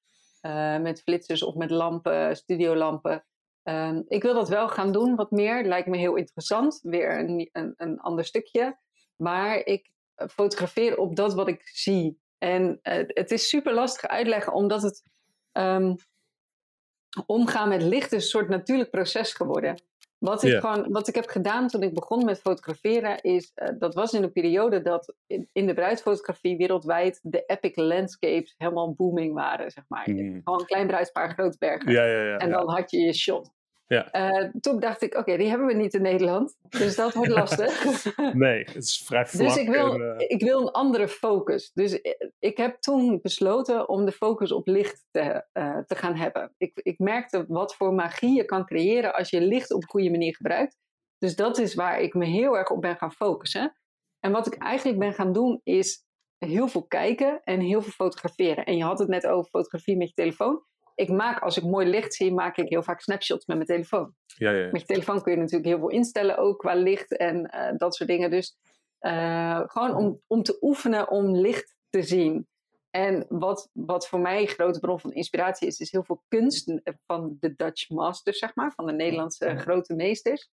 [0.40, 3.24] eh, met flitsers of met lampen, studiolampen.
[3.68, 5.64] Ehm, ik wil dat wel gaan doen, wat meer.
[5.64, 6.81] Lijkt me heel interessant.
[6.83, 8.78] Weer een, een, een ander stukje.
[9.16, 12.20] Maar ik eh, fotografeer op dat wat ik zie.
[12.38, 15.02] En eh, het is super lastig uitleggen, omdat het
[15.52, 15.94] ehm,
[17.26, 19.83] omgaan met licht is een soort natuurlijk proces geworden.
[20.18, 23.94] Wat ik, gewoon, wat ik heb gedaan toen ik begon met fotograferen, is eh, dat
[23.94, 29.35] was in een periode dat in, in de bruidsfotografie wereldwijd de epic landscapes helemaal booming
[29.35, 30.11] waren, zeg maar.
[30.11, 30.40] Mm.
[30.44, 31.92] Gewoon een klein bruidspaar, grote bergen.
[31.92, 32.37] Ja, ja, ja.
[32.37, 33.57] En dan had je je shot.
[33.88, 34.11] Ja.
[34.11, 36.57] Eh, toen dacht ik, oké, die hebben we niet in Nederland.
[36.68, 38.05] Dus dat wordt lastig.
[38.33, 39.46] Nee, het is vrij vlak.
[39.46, 41.70] dus ik wil, en, eh, ik wil een andere focus.
[41.72, 45.44] Dus eh, ik heb toen besloten om de focus op licht te,
[45.87, 46.55] te gaan hebben.
[46.57, 50.11] Ik, ik merkte wat voor magie je kan creëren als je licht op een goede
[50.11, 50.77] manier gebruikt.
[51.18, 53.77] Dus dat is waar ik me heel erg op ben gaan focussen.
[54.20, 56.07] En wat ik eigenlijk ben gaan doen is
[56.38, 58.64] heel veel kijken en heel veel fotograferen.
[58.64, 60.62] En je had het net over fotografie met je telefoon.
[60.98, 64.14] Ik maak, als ik mooi licht zie, maak ik heel vaak snapshots met mijn telefoon.
[64.26, 64.68] ja, ja, ja.
[64.70, 67.94] Met je telefoon kun je natuurlijk heel veel instellen, ook qua licht en eh, dat
[67.94, 68.30] soort dingen.
[68.30, 68.56] Dus
[68.98, 72.46] eh, gewoon om, om te oefenen om licht te zien.
[72.90, 76.68] En wat, wat voor mij een grote bron van inspiratie is, is heel veel kunst
[76.68, 80.50] eh, van de Dutch Masters, zeg maar, van de Nederlandse grote meesters.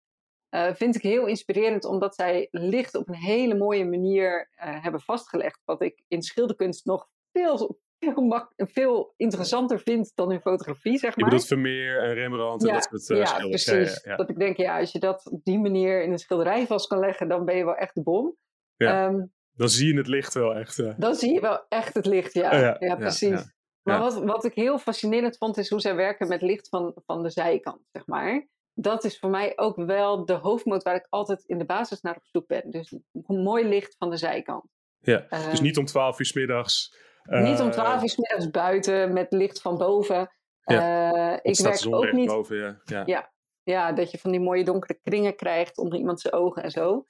[0.73, 5.61] Vind ik heel inspirerend, omdat zij licht op een hele mooie manier hebben vastgelegd.
[5.65, 7.79] Wat ik in schilderkunst nog veel,
[8.11, 11.29] veel, veel interessanter vind dan in fotografie, zeg Je maar.
[11.29, 13.63] bedoelt Vermeer en Rembrandt en Ja, dat soort eh, ja, schilders.
[13.63, 14.01] precies.
[14.03, 16.65] Ja, ja, Dat ik denk, ja, als je dat op die manier in een schilderij
[16.67, 18.35] vast kan leggen, dan ben je wel echt de bom.
[18.77, 19.07] Ja.
[19.07, 20.79] Ehm, Dan zie je het licht wel echt.
[20.79, 20.93] eh.
[20.97, 22.51] dan zie je wel echt het licht, ja.
[22.71, 23.51] Oh ja, precies.
[23.83, 27.23] Maar wat, wat ik heel fascinerend vond, is hoe zij werken met licht van, van
[27.23, 28.47] de zijkant, zeg maar.
[28.73, 32.15] Dat is voor mij ook wel de hoofdmoot waar ik altijd in de basis naar
[32.15, 32.71] op zoek ben.
[32.71, 34.65] Dus een mooi licht van de zijkant.
[34.99, 35.25] Ja.
[35.49, 36.95] Dus niet om 12 uur 's middags.
[37.23, 40.31] Eh, niet om twaalf uur 's middags buiten met licht van boven.
[40.63, 41.11] Ja.
[41.33, 42.57] Eh, ik werk ook niet boven.
[42.57, 42.81] Ja.
[42.85, 43.03] Ja.
[43.05, 43.31] Ja.
[43.63, 47.07] Ja, dat je van die mooie donkere kringen krijgt onder iemand zijn ogen en zo.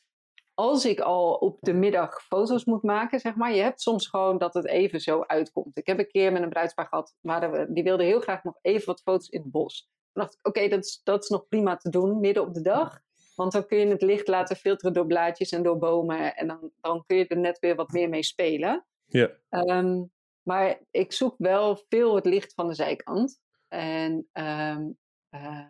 [0.54, 4.38] Als ik al op de middag foto's moet maken, zeg maar, je hebt soms gewoon
[4.38, 5.78] dat het even zo uitkomt.
[5.78, 8.86] Ik heb een keer met een bruidspaar gehad, we, die wilde heel graag nog even
[8.86, 9.89] wat foto's in het bos.
[10.12, 12.62] Toen dacht ik, oké, dat, is, dat is nog prima te doen, midden op de
[12.62, 12.99] dag.
[13.36, 16.36] Want dan kun je het licht laten filteren door blaadjes en door bomen.
[16.36, 18.86] En dan, dan kun je er net weer wat meer mee spelen.
[19.13, 19.32] Ja.
[19.49, 20.04] Ehm,
[20.41, 23.39] maar ik zoek wel veel het licht van de zijkant.
[23.67, 24.89] En ehm,
[25.30, 25.65] eh,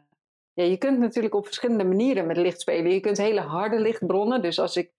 [0.53, 2.91] ja, je kunt natuurlijk op verschillende manieren met licht spelen.
[2.91, 4.41] Je kunt hele harde lichtbronnen.
[4.41, 4.91] Dus als ik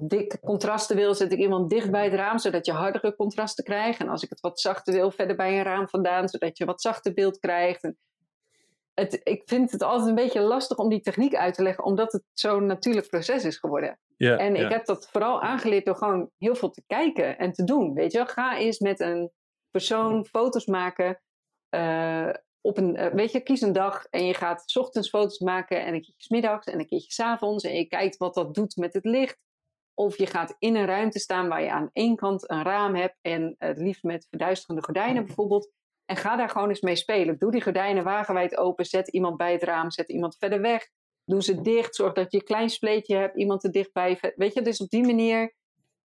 [0.00, 4.00] dikke contrasten wil, zet ik iemand dicht bij het raam, zodat je hardere contrasten krijgt.
[4.00, 6.80] En als ik het wat zachter wil, verder bij een raam vandaan, zodat je wat
[6.80, 7.82] zachter beeld krijgt.
[7.82, 7.98] En
[8.94, 12.12] het, ik vind het altijd een beetje lastig om die techniek uit te leggen, omdat
[12.12, 13.98] het zo'n natuurlijk proces is geworden.
[14.38, 17.94] En ik heb dat vooral aangeleerd door gewoon heel veel te kijken en te doen.
[17.94, 19.30] Weet je wel, ga eens met een
[19.70, 21.20] persoon foto's maken.
[21.68, 22.28] eh,
[22.60, 25.80] op een, eh, weet je, kies een dag en je gaat 's ochtends foto's maken
[25.84, 27.64] en een keertje 's middags en een keertje 's avonds.
[27.64, 29.38] En je kijkt wat dat doet met het licht.
[29.94, 33.18] Of je gaat in een ruimte staan waar je aan één kant een raam hebt
[33.20, 35.70] en het liefst met verduisterende gordijnen bijvoorbeeld.
[36.04, 37.38] En ga daar gewoon eens mee spelen.
[37.38, 40.88] Doe die gordijnen wagenwijd open, zet iemand bij het raam, zet iemand verder weg.
[41.24, 44.32] Doe ze dicht, zorg dat je een klein spleetje hebt, iemand er dichtbij.
[44.36, 45.54] Weet je, dus op die manier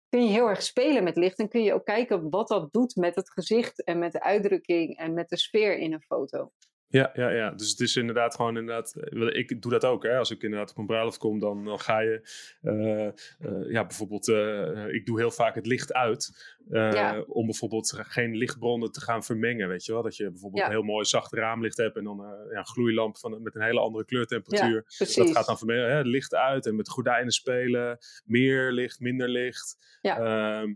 [0.09, 1.39] kun je heel erg spelen met licht.
[1.39, 4.97] En kun je ook kijken wat dat doet met het gezicht en met de uitdrukking
[4.97, 6.51] en met de sfeer in een foto.
[6.93, 7.51] Ja, ja, ja.
[7.51, 8.95] Dus het is inderdaad gewoon inderdaad.
[9.33, 10.03] Ik doe dat ook.
[10.03, 10.19] Hè.
[10.19, 12.29] Als ik inderdaad op een bruiloft kom, dan, dan ga je.
[12.63, 13.09] Uh,
[13.51, 14.29] uh, ja, bijvoorbeeld.
[14.29, 16.57] Uh, ik doe heel vaak het licht uit.
[16.71, 17.21] Ja.
[17.21, 19.69] Om bijvoorbeeld geen lichtbronnen te gaan vermengen.
[19.69, 20.03] Weet je wel?
[20.03, 20.69] Dat je bijvoorbeeld ja.
[20.69, 21.97] een heel mooi zacht raamlicht hebt.
[21.97, 22.17] En dan
[22.51, 24.85] ja, een gloeilamp van, met een hele andere kleurtemperatuur.
[24.99, 25.91] Dat gaat dan vermengen.
[25.91, 26.01] Hè.
[26.01, 27.99] Licht uit en met gordijnen spelen.
[28.25, 29.99] Meer licht, minder licht.
[30.01, 30.19] Ja.
[30.19, 30.75] Ehm,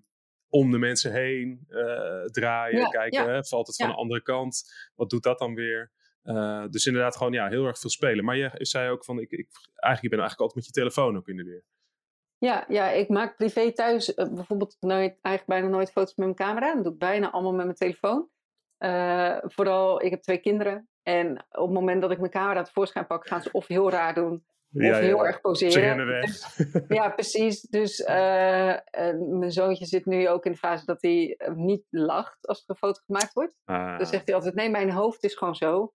[0.48, 1.66] om de mensen heen
[2.30, 4.62] draaien, kijken, hè, valt het van de andere kant?
[4.94, 5.94] Wat doet dat dan weer?
[6.26, 8.24] Uh, dus inderdaad gewoon ja, heel erg veel spelen.
[8.24, 11.16] Maar je zei ook van, ik, ik, eigenlijk, je bent eigenlijk altijd met je telefoon
[11.16, 11.64] ook in de weer.
[12.38, 16.38] Ja, ja ik maak privé thuis uh, bijvoorbeeld nooit, eigenlijk bijna nooit foto's met mijn
[16.38, 16.74] camera.
[16.74, 18.28] Dat doe ik bijna allemaal met mijn telefoon.
[18.78, 20.88] Uh, vooral, ik heb twee kinderen.
[21.02, 24.14] En op het moment dat ik mijn camera tevoorschijn pak, gaan ze of heel raar
[24.14, 24.44] doen.
[24.68, 25.24] Ja, of heel ja.
[25.24, 26.06] erg poseren.
[26.06, 26.56] Dus,
[26.88, 27.60] ja, precies.
[27.60, 28.04] Dus
[29.38, 32.76] mijn zoontje zit nu ook in de fase dat hij niet lacht als er een
[32.76, 33.54] foto gemaakt wordt.
[33.64, 33.98] Ah.
[33.98, 35.92] Dan zegt hij altijd, nee, mijn hoofd is gewoon zo.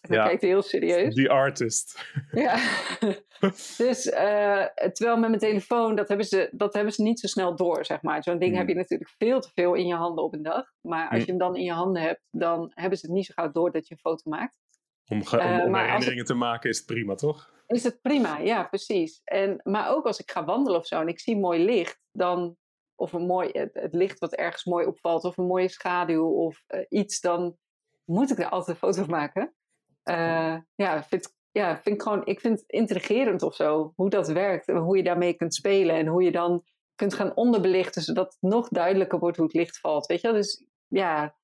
[0.10, 1.14] En dan kijkt hij heel serieus.
[1.14, 2.04] The artist.
[2.32, 2.56] Ja.
[3.76, 7.56] dus uh, terwijl met mijn telefoon, dat hebben, ze, dat hebben ze niet zo snel
[7.56, 8.22] door, zeg maar.
[8.22, 10.72] Zo'n ding heb je natuurlijk veel te veel in je handen op een dag.
[10.80, 11.24] Maar als mm.
[11.24, 13.70] je hem dan in je handen hebt, dan hebben ze het niet zo gauw door
[13.72, 14.58] dat je een foto maakt.
[15.06, 17.50] Om, om, uh, om herinneringen te maken is het prima, toch?
[17.66, 19.20] Is het prima, ja, precies.
[19.24, 22.56] En, maar ook als ik ga wandelen of zo en ik zie mooi licht, dan,
[22.94, 26.80] of een mooi, het, licht wat ergens mooi opvalt, of een mooie schaduw of uh,
[26.88, 27.56] iets, dan
[28.04, 29.54] moet ik er altijd een foto van maken.
[30.04, 34.28] Uh, ja, vind, ja, vind ik gewoon, ik vind het intrigerend of zo, hoe dat
[34.28, 38.26] werkt en hoe je daarmee kunt spelen en hoe je dan kunt gaan onderbelichten, zodat
[38.26, 40.06] het nog duidelijker wordt hoe het licht valt.
[40.06, 40.36] Weet je wel?
[40.36, 41.36] Dus ja,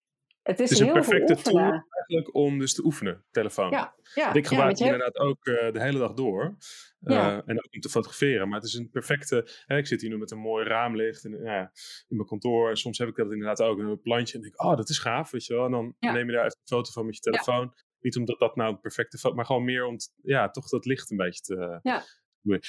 [0.42, 3.71] het is, het is een perfecte tool eigenlijk om dus te oefenen, telefoon.
[3.71, 6.57] Ja, ja, ik gebruik ja, het inderdaad ook uh, de hele dag door.
[7.01, 8.49] Uh, en ook om te fotograferen.
[8.49, 9.49] Maar het is een perfecte.
[9.66, 11.61] Hè, ik zit hier nu met een mooi raamlicht in, ja,
[12.09, 12.71] in mijn kantoor.
[12.71, 13.79] En soms heb ik dat inderdaad ook.
[13.79, 14.35] een plantje.
[14.35, 15.31] En denk ik, oh, dat is gaaf.
[15.31, 15.64] Weet je wel.
[15.64, 17.75] En dan neem je daar even een foto van met je telefoon.
[18.01, 21.11] Niet omdat dat nou een perfecte foto, maar gewoon meer om ja, toch dat licht
[21.11, 22.05] een beetje te ja.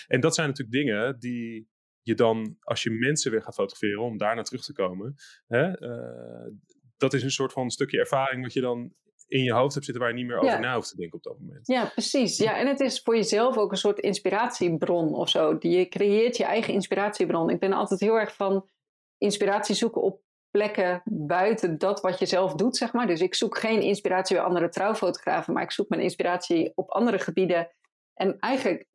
[0.08, 1.70] En dat zijn natuurlijk dingen die
[2.02, 5.16] je dan, als je mensen weer gaat fotograferen, om daar naar terug te komen,
[5.48, 6.54] hè, uh,
[6.98, 8.94] dat is een soort van stukje ervaring wat je dan
[9.28, 11.24] in je hoofd hebt zitten waar je niet meer over na hoeft te denken op
[11.24, 11.68] dat moment.
[11.68, 12.38] Ja, precies.
[12.38, 15.56] Ja, en het is voor jezelf ook een soort inspiratiebron of zo.
[15.60, 17.50] Je creëert je eigen inspiratiebron.
[17.50, 18.70] Ik ben altijd heel erg van
[19.18, 20.22] inspiratie zoeken op
[20.58, 23.08] plekken buiten dat wat je zelf doet, zeg maar.
[23.08, 27.20] Dus ik zoek geen inspiratie bij andere trouwfotografen, maar ik zoek mijn inspiratie op andere
[27.20, 27.72] gebieden.
[28.14, 28.86] En eigenlijk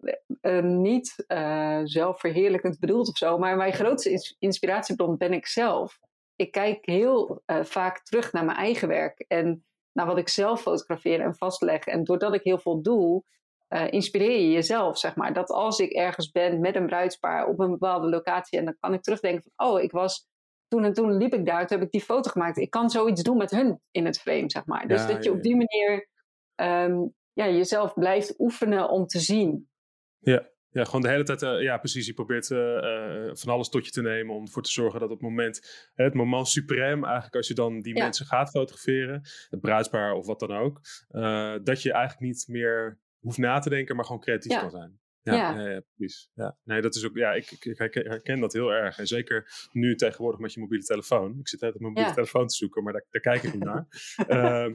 [0.43, 5.99] uh, niet uh, zelfverheerlijkend bedoeld of zo, maar mijn grootste inspiratiebron ben ik zelf.
[6.37, 11.21] Ik kijk heel vaak terug naar mijn eigen werk en naar wat ik zelf fotografeer
[11.21, 11.85] en vastleg.
[11.85, 13.25] En doordat ik heel veel doe,
[13.91, 15.33] inspireer je jezelf, zeg maar.
[15.33, 18.95] Dat als ik ergens ben met een bruidspaar op een bepaalde locatie en dan kan
[18.95, 20.31] ik terugdenken van, oh, ik was
[20.73, 22.57] toen en toen liep ik daar, toen heb ik die foto gemaakt.
[22.57, 24.89] Ik kan zoiets doen met hun in het frame, zeg maar.
[24.89, 26.09] Dus dat je op die manier
[26.55, 29.69] um, ja, jezelf blijft oefenen om te zien.
[30.19, 33.85] Ja, ja gewoon de hele tijd, uh, ja precies, je probeert uh, van alles tot
[33.85, 37.37] je te nemen om ervoor te zorgen dat op het moment, het moment suprem eigenlijk
[37.37, 40.81] als je dan die mensen gaat fotograferen, het bruidspaar of wat dan ook,
[41.65, 45.01] dat je eigenlijk niet meer hoeft na te denken, maar gewoon creatief kan zijn.
[45.23, 45.69] Ja, ja.
[45.69, 46.31] ja, precies.
[46.35, 46.57] Ja.
[46.65, 48.99] Nee, dat is ook, ja, ik, ik, herken dat heel erg.
[48.99, 51.39] En zeker nu tegenwoordig met je mobiele telefoon.
[51.39, 53.65] Ik zit altijd op mijn mobiele telefoon te zoeken, maar daar, daar kijk ik niet
[53.65, 53.87] naar.
[54.29, 54.75] uh,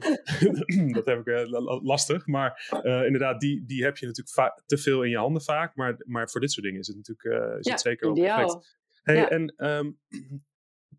[0.96, 2.26] dat heb ik uh, lastig.
[2.26, 5.76] Maar uh, inderdaad, die, die heb je natuurlijk te veel in je handen vaak.
[5.76, 8.76] Maar, maar voor dit soort dingen is het natuurlijk uh, is het zeker wel perfect.
[9.02, 9.98] Hey, en um,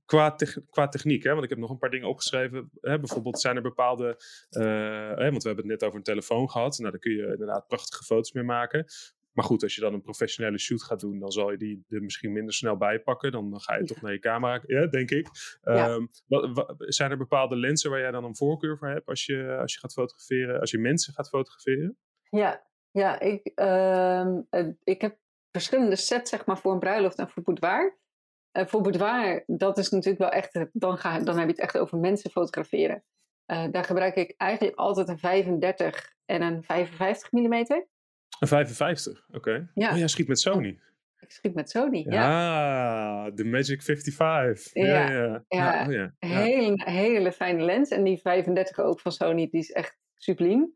[0.06, 2.70] qua, te qua techniek, hè, want ik heb nog een paar dingen opgeschreven.
[2.82, 4.16] Hè, bijvoorbeeld zijn er bepaalde,
[4.50, 6.78] hè, want we hebben het net over een telefoon gehad.
[6.78, 8.86] Nou, daar kun je inderdaad prachtige foto's mee maken.
[9.40, 12.02] Maar goed, als je dan een professionele shoot gaat doen, dan zal je die er
[12.02, 13.32] misschien minder snel bij pakken.
[13.32, 15.28] Dan ga je toch naar je camera, ja, denk ik.
[15.62, 19.58] Ehm, wat, zijn er bepaalde lenzen waar jij dan een voorkeur voor hebt als je,
[19.62, 21.98] als je gaat fotograferen, als je mensen gaat fotograferen?
[22.30, 24.28] Ja, ja ik, uh,
[24.84, 25.18] ik heb
[25.52, 28.00] verschillende sets zeg maar, voor een bruiloft en voor boudoir.
[28.58, 31.78] Uh, voor boudoir, dat is natuurlijk wel echt, dan, ga, dan heb je het echt
[31.78, 33.04] over mensen fotograferen.
[33.52, 37.88] Uh, daar gebruik ik eigenlijk altijd een 35 en een 55 mm.
[38.40, 39.70] Een 55, oké.
[39.74, 39.92] Ja.
[39.92, 40.80] Oh, jij schiet met Sony.
[41.20, 42.14] Ik schiet met Sony, ja.
[42.14, 44.74] Ja, de Magic 55.
[44.74, 45.10] Ja, ja.
[45.12, 45.44] ja.
[45.48, 45.86] ja.
[45.86, 46.14] Oh, ja.
[46.20, 47.90] Hele, hele fijne lens.
[47.90, 50.74] En die 35 ook van Sony, die is echt subliem.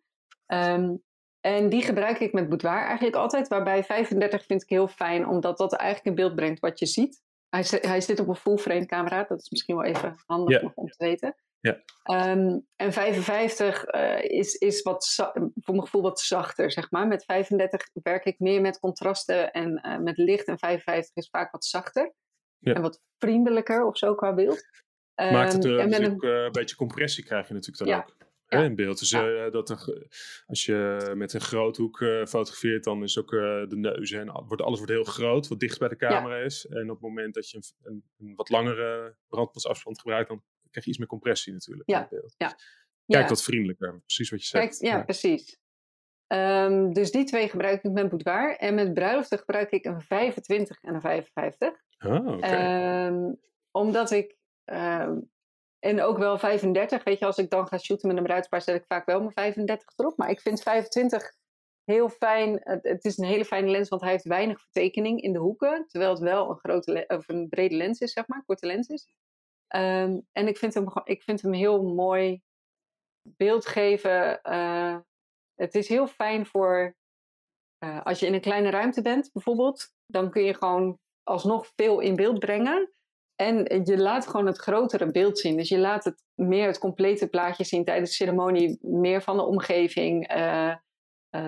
[0.47, 1.02] Um,
[1.45, 3.47] en die gebruik ik met boudoir eigenlijk altijd.
[3.47, 7.21] Waarbij 35 vind ik heel fijn, omdat dat eigenlijk in beeld brengt wat je ziet.
[7.49, 10.88] Hij, hij zit op een full frame camera, dat is misschien wel even handig om
[10.88, 11.36] te weten.
[11.63, 11.82] Ja.
[12.32, 15.13] Um, en 55 uh, eh, is, is wat,
[15.56, 17.08] voor mijn gevoel wat zachter, zeg maar.
[17.08, 20.47] Met 35 werk ik meer met contrasten en uh, met licht.
[20.47, 22.13] En 55 is vaak wat zachter.
[22.60, 22.73] Ja.
[22.73, 24.63] En wat vriendelijker of zo qua beeld.
[25.15, 27.97] Um, Maakt het uh, een, een, beetje compressie krijg je natuurlijk dan ja.
[27.97, 28.15] ook.
[28.45, 28.99] hè, in beeld.
[28.99, 29.10] Dus
[29.52, 30.08] dat een,
[30.45, 31.97] als je met een groothoek
[32.28, 35.89] fotografeert, dan is ook de neus en wordt, alles wordt heel groot, wat dicht bij
[35.89, 36.65] de camera is.
[36.65, 40.86] En op het moment dat je een, een, een wat langere brandpasafstand gebruikt, dan krijg
[40.86, 42.07] je iets meer compressie natuurlijk ja.
[42.09, 42.33] beeld.
[42.38, 42.55] Ja.
[43.05, 44.79] Kijk wat vriendelijker, precies wat je zegt.
[44.79, 45.62] Kijk, ja, precies.
[46.27, 48.55] Um, dus die twee gebruik ik met boudoir.
[48.57, 51.69] En met bruiloften gebruik ik een 25 en een 55.
[51.99, 53.07] Oh, okay.
[53.07, 53.39] um,
[53.71, 54.36] omdat ik...
[54.65, 55.31] Um,
[55.79, 57.03] en ook wel 35.
[57.03, 58.62] Weet je, als ik dan ga shooten met een bruidspaar...
[58.62, 60.17] zet ik vaak wel mijn 35 erop.
[60.17, 61.33] Maar ik vind 25
[61.83, 62.59] heel fijn.
[62.63, 65.86] Het, het, is een hele fijne lens, want hij heeft weinig vertekening in de hoeken.
[65.88, 68.43] Terwijl het wel een, grote of een brede lens is, zeg maar.
[68.45, 69.07] Korte lens is.
[70.31, 72.41] En ik vind, hem, ik vind hem heel mooi
[73.21, 74.39] beeld geven.
[74.43, 74.97] Uh,
[75.55, 76.95] het is heel fijn voor
[77.83, 79.93] uh, als je in een kleine ruimte bent, bijvoorbeeld.
[80.05, 82.93] Dan kun je gewoon alsnog veel in beeld brengen.
[83.36, 85.57] En je laat gewoon het grotere beeld zien.
[85.57, 88.77] Dus je laat het meer het complete plaatje zien tijdens de ceremonie.
[88.81, 90.36] Meer van de omgeving.
[90.36, 90.75] Uh,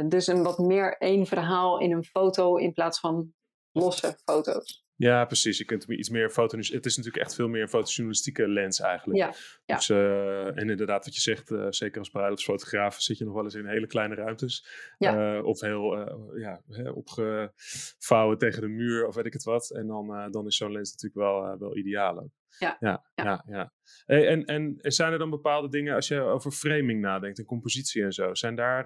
[0.07, 3.33] dus een wat meer één verhaal in een foto in plaats van
[3.71, 4.85] losse foto's.
[4.97, 5.58] Ja, precies.
[5.58, 6.58] Je kunt iets meer foto.
[6.58, 9.19] Het is natuurlijk echt veel meer een fotojournalistieke lens eigenlijk.
[9.19, 9.34] Ja,
[9.65, 9.75] ja.
[9.75, 13.43] Dus, uh, en inderdaad, wat je zegt, uh, zeker als bruiloftsfotograaf zit je nog wel
[13.43, 14.67] eens in hele kleine ruimtes.
[14.97, 15.36] Ja.
[15.36, 15.97] Uh, of heel
[16.38, 16.62] ja,
[16.93, 19.71] opgevouwen tegen de muur of weet ik het wat.
[19.71, 22.31] En dan, dan is zo'n lens natuurlijk wel, wel ideaal ook.
[22.60, 22.77] Ja.
[22.79, 23.43] Ja, ja.
[23.47, 23.73] ja,
[24.05, 28.03] Hey, en, en zijn er dan bepaalde dingen als je over framing nadenkt en compositie
[28.03, 28.34] en zo?
[28.34, 28.86] Zijn daar,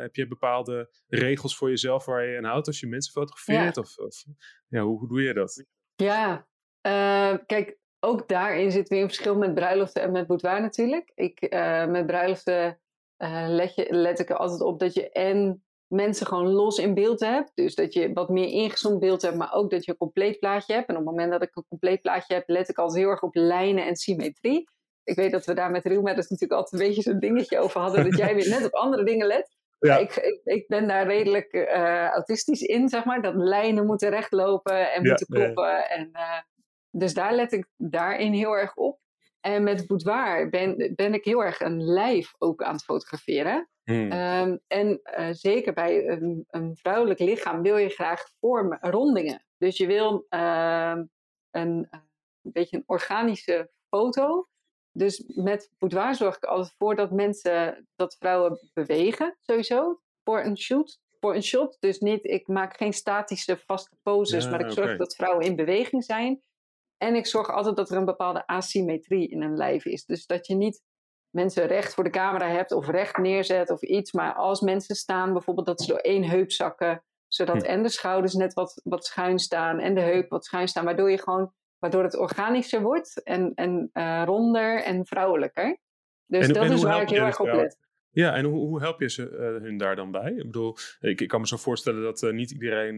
[0.00, 3.76] heb je bepaalde regels voor jezelf waar je aan houdt als je mensen fotografeert?
[3.76, 4.24] Of, of
[4.70, 5.64] ja, hoe, doe je dat?
[5.96, 6.46] Ja,
[6.86, 11.12] uh, kijk, ook daarin zit weer een verschil met bruiloften en met boudoir natuurlijk.
[11.14, 12.80] Ik, uh, met bruiloften
[13.18, 16.94] uh, let, je, let ik er altijd op dat je en mensen gewoon los in
[16.94, 17.50] beeld hebt.
[17.54, 20.72] Dus dat je wat meer ingezoomd beeld hebt, maar ook dat je een compleet plaatje
[20.72, 20.88] hebt.
[20.88, 23.22] En op het moment dat ik een compleet plaatje heb, let ik altijd heel erg
[23.22, 24.68] op lijnen en symmetrie.
[25.04, 28.04] Ik weet dat we daar met dus natuurlijk altijd een beetje zo'n dingetje over hadden.
[28.04, 29.58] dat jij weer net op andere dingen let.
[29.80, 29.96] Ja.
[29.96, 33.22] Ik, ik, ik, ben daar redelijk uh, autistisch in, zeg maar.
[33.22, 35.88] Dat lijnen moeten rechtlopen en moeten kloppen.
[35.88, 36.38] En, uh,
[36.90, 38.98] dus daar let ik daarin heel erg op.
[39.40, 43.68] En met boudoir ben, ben ik heel erg een lijf ook aan het fotograferen.
[43.84, 44.12] Hmm.
[44.12, 49.44] Um, en uh, zeker bij een, een, vrouwelijk lichaam wil je graag vormen, rondingen.
[49.58, 51.04] Dus je wil ehm,
[51.50, 54.48] een, een beetje een organische foto.
[54.92, 60.58] Dus met boudoir zorg ik altijd voor dat mensen, dat vrouwen bewegen sowieso voor een
[60.58, 60.98] shoot.
[61.20, 61.76] Voor een shot.
[61.80, 65.56] Dus niet, ik maak geen statische vaste poses, Ja, maar ik zorg dat vrouwen in
[65.56, 66.42] beweging zijn.
[66.96, 70.04] En ik zorg altijd dat er een bepaalde asymmetrie in een lijf is.
[70.04, 70.82] Dus dat je niet
[71.30, 74.12] mensen recht voor de camera hebt of recht neerzet of iets.
[74.12, 77.04] Maar als mensen staan, bijvoorbeeld dat ze door één heup zakken.
[77.26, 77.68] Zodat Hm.
[77.68, 80.84] en de schouders net wat, wat schuin staan en de heup wat schuin staan.
[80.84, 85.78] Waardoor je gewoon waardoor het organischer wordt en, en eh, ronder en vrouwelijker.
[86.26, 87.78] Dus En- dat en is waar ik heel erg op let.
[88.10, 90.32] Ja, en hoe, hoe help je ze, eh, hun daar dan bij?
[90.32, 92.96] Ik bedoel, ik, ik kan me zo voorstellen dat eh, niet iedereen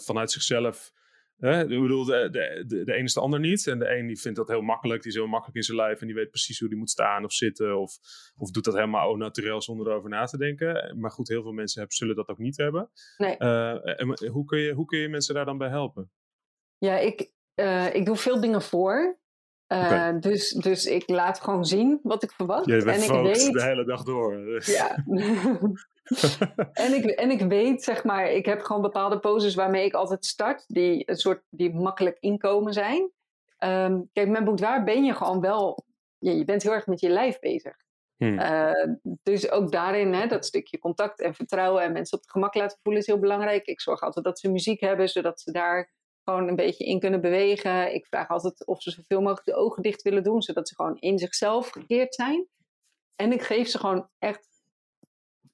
[0.00, 0.92] vanuit zichzelf...
[1.38, 3.66] Hè, ik bedoel, de, de, de, de een is de ander niet.
[3.66, 5.02] En de een die vindt dat heel makkelijk.
[5.02, 6.00] Die is heel makkelijk in zijn lijf.
[6.00, 7.78] En die weet precies hoe die moet staan of zitten.
[7.78, 7.98] Of,
[8.36, 10.98] of doet dat helemaal naturel zonder erover na te denken.
[10.98, 12.90] Maar goed, heel veel mensen hebben, zullen dat ook niet hebben.
[13.16, 13.36] Nee.
[13.36, 16.10] En hoe, kun je, hoe kun je mensen daar dan bij helpen?
[16.78, 19.18] Ja, ik, eh, ik doe veel dingen voor.
[19.66, 22.66] Eh, dus, dus ik laat gewoon zien wat ik verwacht.
[22.66, 23.52] Je en ik weet.
[23.52, 24.60] de hele dag door.
[24.64, 25.04] Ja.
[26.84, 30.24] en, ik, en ik weet, zeg maar, ik heb gewoon bepaalde poses waarmee ik altijd
[30.24, 33.10] start, die een soort die makkelijk inkomen zijn.
[33.58, 35.84] Ehm, kijk, met boudoir ben je gewoon wel,
[36.18, 37.76] je, je bent heel erg met je lijf bezig.
[38.16, 38.38] Hmm.
[38.38, 42.54] Eh, dus ook daarin, hè, dat stukje contact en vertrouwen en mensen op het gemak
[42.54, 43.66] laten voelen is heel belangrijk.
[43.66, 45.92] Ik zorg altijd dat ze muziek hebben, zodat ze daar
[46.24, 47.94] gewoon een beetje in kunnen bewegen.
[47.94, 50.96] Ik vraag altijd of ze zoveel mogelijk de ogen dicht willen doen, zodat ze gewoon
[50.98, 52.46] in zichzelf gekeerd zijn.
[53.16, 54.48] En ik geef ze gewoon echt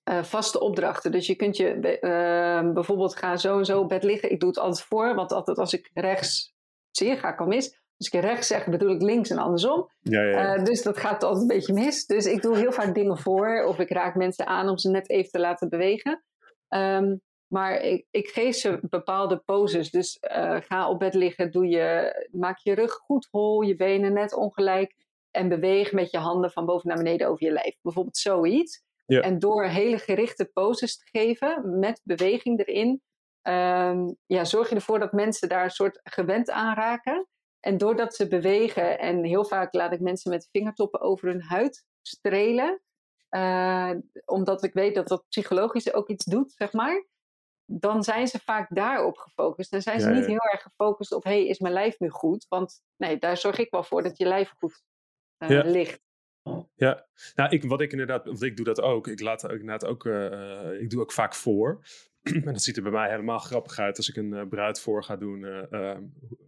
[0.02, 1.12] eh, vaste opdrachten.
[1.12, 4.30] Dus je kunt je eh, bijvoorbeeld ga zo en zo op bed liggen.
[4.30, 6.54] Ik doe het altijd voor, want altijd als ik rechts
[6.90, 7.84] zie, ga ik al mis.
[7.98, 9.90] Als ik rechts zeg, bedoel ik links en andersom.
[10.00, 10.54] Ja, ja, ja.
[10.54, 12.06] Eh, dus dat gaat altijd een beetje mis.
[12.06, 13.64] Dus ik doe heel vaak dingen voor.
[13.64, 16.24] Of ik raak mensen aan om ze net even te laten bewegen.
[16.68, 19.90] Ehm, maar ik, ik geef ze bepaalde poses.
[19.90, 21.50] Dus eh, ga op bed liggen.
[21.50, 23.62] Doe je, maak je rug goed hol.
[23.62, 24.94] Je benen net ongelijk.
[25.30, 27.76] En beweeg met je handen van boven naar beneden over je lijf.
[27.82, 28.84] Bijvoorbeeld zoiets.
[29.06, 29.20] Ja.
[29.20, 31.78] En door hele gerichte poses te geven.
[31.78, 33.02] Met beweging erin.
[33.42, 37.26] ehm, ja, zorg je ervoor dat mensen daar een soort gewend aan raken.
[37.60, 41.84] En doordat ze bewegen, en heel vaak laat ik mensen met vingertoppen over hun huid
[42.02, 42.80] strelen,
[43.28, 43.90] eh,
[44.24, 47.06] omdat ik weet dat dat psychologisch ook iets doet, zeg maar,
[47.66, 49.70] dan zijn ze vaak daarop gefocust.
[49.70, 52.46] Dan zijn ze Ja, niet heel erg gefocust op, hey, is mijn lijf nu goed?
[52.48, 54.82] Want nee, daar zorg ik wel voor dat je lijf goed
[55.36, 56.00] eh, ligt.
[56.76, 59.08] Ja, nou, ik, wat ik inderdaad, want ik doe dat ook.
[59.08, 61.84] Ik laat ook inderdaad ook, uh, ik doe ook vaak voor.
[62.22, 65.04] en dat ziet er bij mij helemaal grappig uit als ik een uh, bruid voor
[65.04, 65.40] ga doen.
[65.70, 65.96] Uh,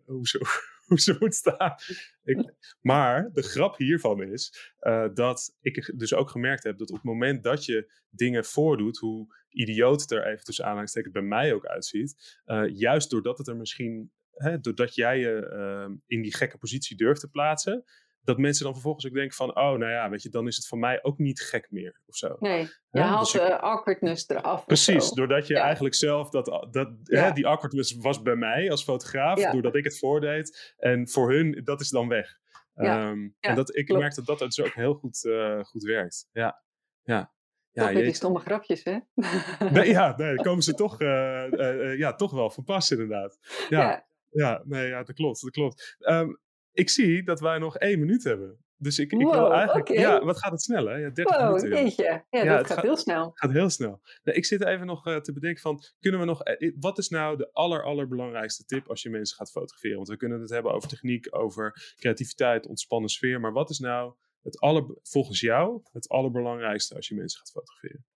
[0.04, 0.38] hoe, ze,
[0.86, 1.74] hoe ze moet staan.
[2.22, 4.74] Ik, maar de grap hiervan is
[5.14, 9.34] dat ik dus ook gemerkt heb dat op het moment dat je dingen voordoet, hoe
[9.48, 12.38] idioot het er even tussen aanhalingstekens bij mij ook uitziet,
[12.72, 17.30] juist doordat het er misschien, hè, doordat jij je in die gekke positie durft te
[17.30, 17.84] plaatsen,
[18.28, 20.66] dat mensen dan vervolgens ook denken van, oh, nou ja, weet je, dan is het
[20.66, 22.36] voor mij ook niet gek meer of zo.
[22.38, 24.66] Nee, je haalt de dus awkwardness eraf.
[24.66, 29.50] Precies, doordat je eigenlijk zelf, dat, dat, hè, die awkwardness was bij mij als fotograaf,
[29.50, 30.74] doordat ik het voordeed.
[30.76, 32.38] En voor hun, dat is dan weg.
[32.74, 36.28] Um, en dat, ik merk dat dat dus ook heel goed, uh, goed werkt.
[36.32, 36.62] Ja,
[37.02, 37.32] ja.
[37.70, 38.98] Ja, toch met die stomme grapjes, hè?
[39.72, 43.38] Nee, ja, nee, dan komen ze toch, uh, uh, ja, toch wel van pas, inderdaad.
[43.68, 44.06] Ja, ja.
[44.30, 45.96] ja nee, ja, dat klopt, dat klopt.
[45.98, 46.38] Um,
[46.78, 48.58] ik zie dat wij nog één minuut hebben.
[48.76, 49.88] Dus ik, ik wil eigenlijk.
[49.88, 50.94] Ja, wat gaat het snel, hè?
[50.94, 51.84] Ja, 30 wow, minuten.
[51.84, 52.24] Jeetje.
[52.30, 53.30] Ja, ja dat gaat, heel snel.
[53.34, 54.00] gaat heel snel.
[54.22, 55.82] Nou, ik zit even nog uh, te bedenken van.
[56.00, 56.46] Kunnen we nog.
[56.46, 59.96] Uh, wat is nou de aller, allerbelangrijkste tip als je mensen gaat fotograferen?
[59.96, 63.40] Want we kunnen het hebben over techniek, over creativiteit, ontspannen sfeer.
[63.40, 68.06] Maar wat is nou het aller, volgens jou het allerbelangrijkste als je mensen gaat fotograferen?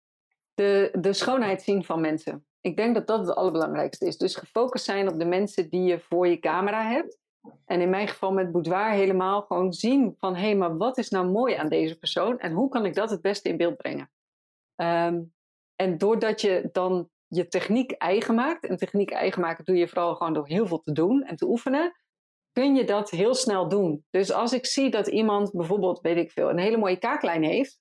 [0.54, 2.46] De, de schoonheid zien van mensen.
[2.60, 4.16] Ik denk dat dat het allerbelangrijkste is.
[4.16, 7.18] Dus gefocust zijn op de mensen die je voor je camera hebt.
[7.64, 11.08] En in mijn geval met boudoir helemaal gewoon zien van hé, hey, maar wat is
[11.08, 14.10] nou mooi aan deze persoon en hoe kan ik dat het beste in beeld brengen?
[14.76, 15.32] Um,
[15.76, 20.14] en doordat je dan je techniek eigen maakt, en techniek eigen maken doe je vooral
[20.14, 21.96] gewoon door heel veel te doen en te oefenen,
[22.52, 24.04] kun je dat heel snel doen.
[24.10, 27.80] Dus als ik zie dat iemand bijvoorbeeld, weet ik veel, een hele mooie kaaklijn heeft,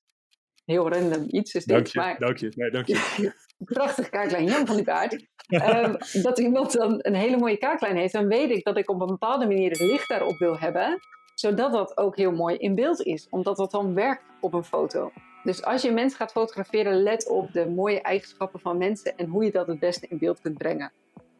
[0.65, 1.75] heel random iets is dit.
[1.75, 2.19] Dank je, maar...
[2.19, 2.51] dank je.
[2.55, 3.33] Nee, dank je.
[3.65, 5.13] Prachtig kaaklijn, Jan van die Paard.
[5.47, 9.01] um, dat iemand dan een hele mooie kaaklijn heeft, dan weet ik dat ik op
[9.01, 10.99] een bepaalde manier het licht daarop wil hebben,
[11.35, 15.11] zodat dat ook heel mooi in beeld is, omdat dat dan werkt op een foto.
[15.43, 19.43] Dus als je mensen gaat fotograferen, let op de mooie eigenschappen van mensen en hoe
[19.43, 20.91] je dat het beste in beeld kunt brengen.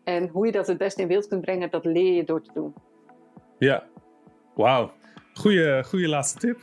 [0.03, 2.51] En hoe je dat het beste in beeld kunt brengen, dat leer je door te
[2.53, 2.73] doen.
[3.57, 3.83] Ja,
[4.53, 4.91] wauw.
[5.33, 6.59] Goeie, goeie laatste tip.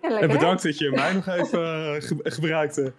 [0.00, 2.92] En bedankt dat je mij nog even uh, gebruikte.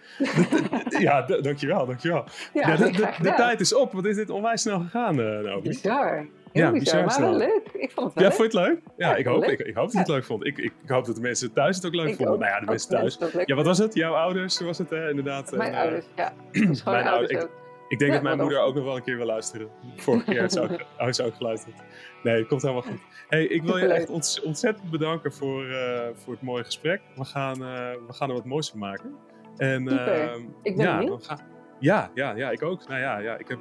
[0.99, 2.25] ja, dankjewel, dankjewel.
[2.53, 3.91] Ja, ja de, de, de, tijd is op.
[3.91, 5.61] Wat is dit onwijs snel gegaan, uh, Naomi?
[5.61, 6.27] Bizar.
[6.51, 7.69] Heel ja, bizar, maar wel leuk.
[7.73, 8.79] Ik vond het wel Ja, vond je het leuk?
[8.97, 10.45] Ja, ik, hoop, ik, ik, hoop dat je het leuk vond.
[10.45, 12.39] Ik, ik, hoop dat de mensen thuis het ook leuk vonden.
[12.39, 13.17] nou ja, de mensen thuis.
[13.45, 13.93] Ja, wat was het?
[13.93, 15.09] Jouw ouders was het, hè?
[15.09, 15.51] inderdaad.
[15.51, 16.33] Mijn en, ouders, ja.
[16.91, 17.60] Mijn ouders ook.
[17.91, 19.69] Ik denk dat mijn moeder ook nog wel een keer wil luisteren.
[19.95, 21.75] Vorige keer heeft ze ook, ze ook geluisterd.
[22.23, 22.99] Nee, het komt helemaal goed.
[23.27, 24.09] Hey, ik wil je echt
[24.43, 27.01] ontzettend bedanken voor, uh, voor het mooie gesprek.
[27.15, 27.67] We gaan, uh,
[28.07, 29.15] we gaan er wat moois van maken.
[29.57, 31.39] En, uh, ik ben ja, gaan,
[31.79, 32.87] ja, ja, ja, ik ook.
[32.87, 33.59] Nou ja, ja, ik, heb,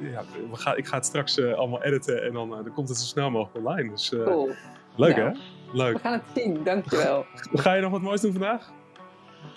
[0.00, 3.06] ja we gaan, ik ga het straks allemaal editen en dan, dan komt het zo
[3.06, 3.90] snel mogelijk online.
[3.90, 4.50] Dus, cool.
[4.96, 5.30] Leuk hè?
[5.72, 5.92] Leuk.
[5.92, 7.26] We gaan het zien, dankjewel.
[7.52, 8.72] ga je nog wat moois doen vandaag?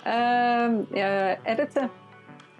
[0.06, 1.36] Um, ja,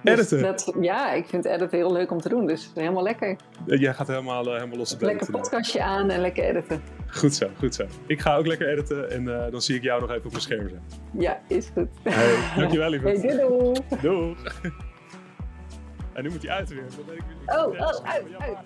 [0.05, 0.39] editen.
[0.39, 0.73] Dus editen?
[0.73, 3.37] Dat, ja, ik vind editen heel leuk om te doen, dus helemaal lekker.
[3.67, 6.83] Jij gaat helemaal, uh, helemaal los op Lekker podcastje aan en lekker editen.
[7.07, 7.85] Goed zo, goed zo.
[8.07, 10.43] Ik ga ook lekker editen en uh, dan zie ik jou nog even op mijn
[10.43, 10.83] scherm zijn.
[11.19, 11.89] Ja, is goed.
[12.03, 13.09] Hey, dankjewel lieve.
[13.09, 13.73] Hey, doei.
[14.01, 14.37] Doei.
[16.15, 16.85] En nu moet hij uit weer.
[16.97, 18.57] Dan weet ik, ik oh, oh, uit, uit.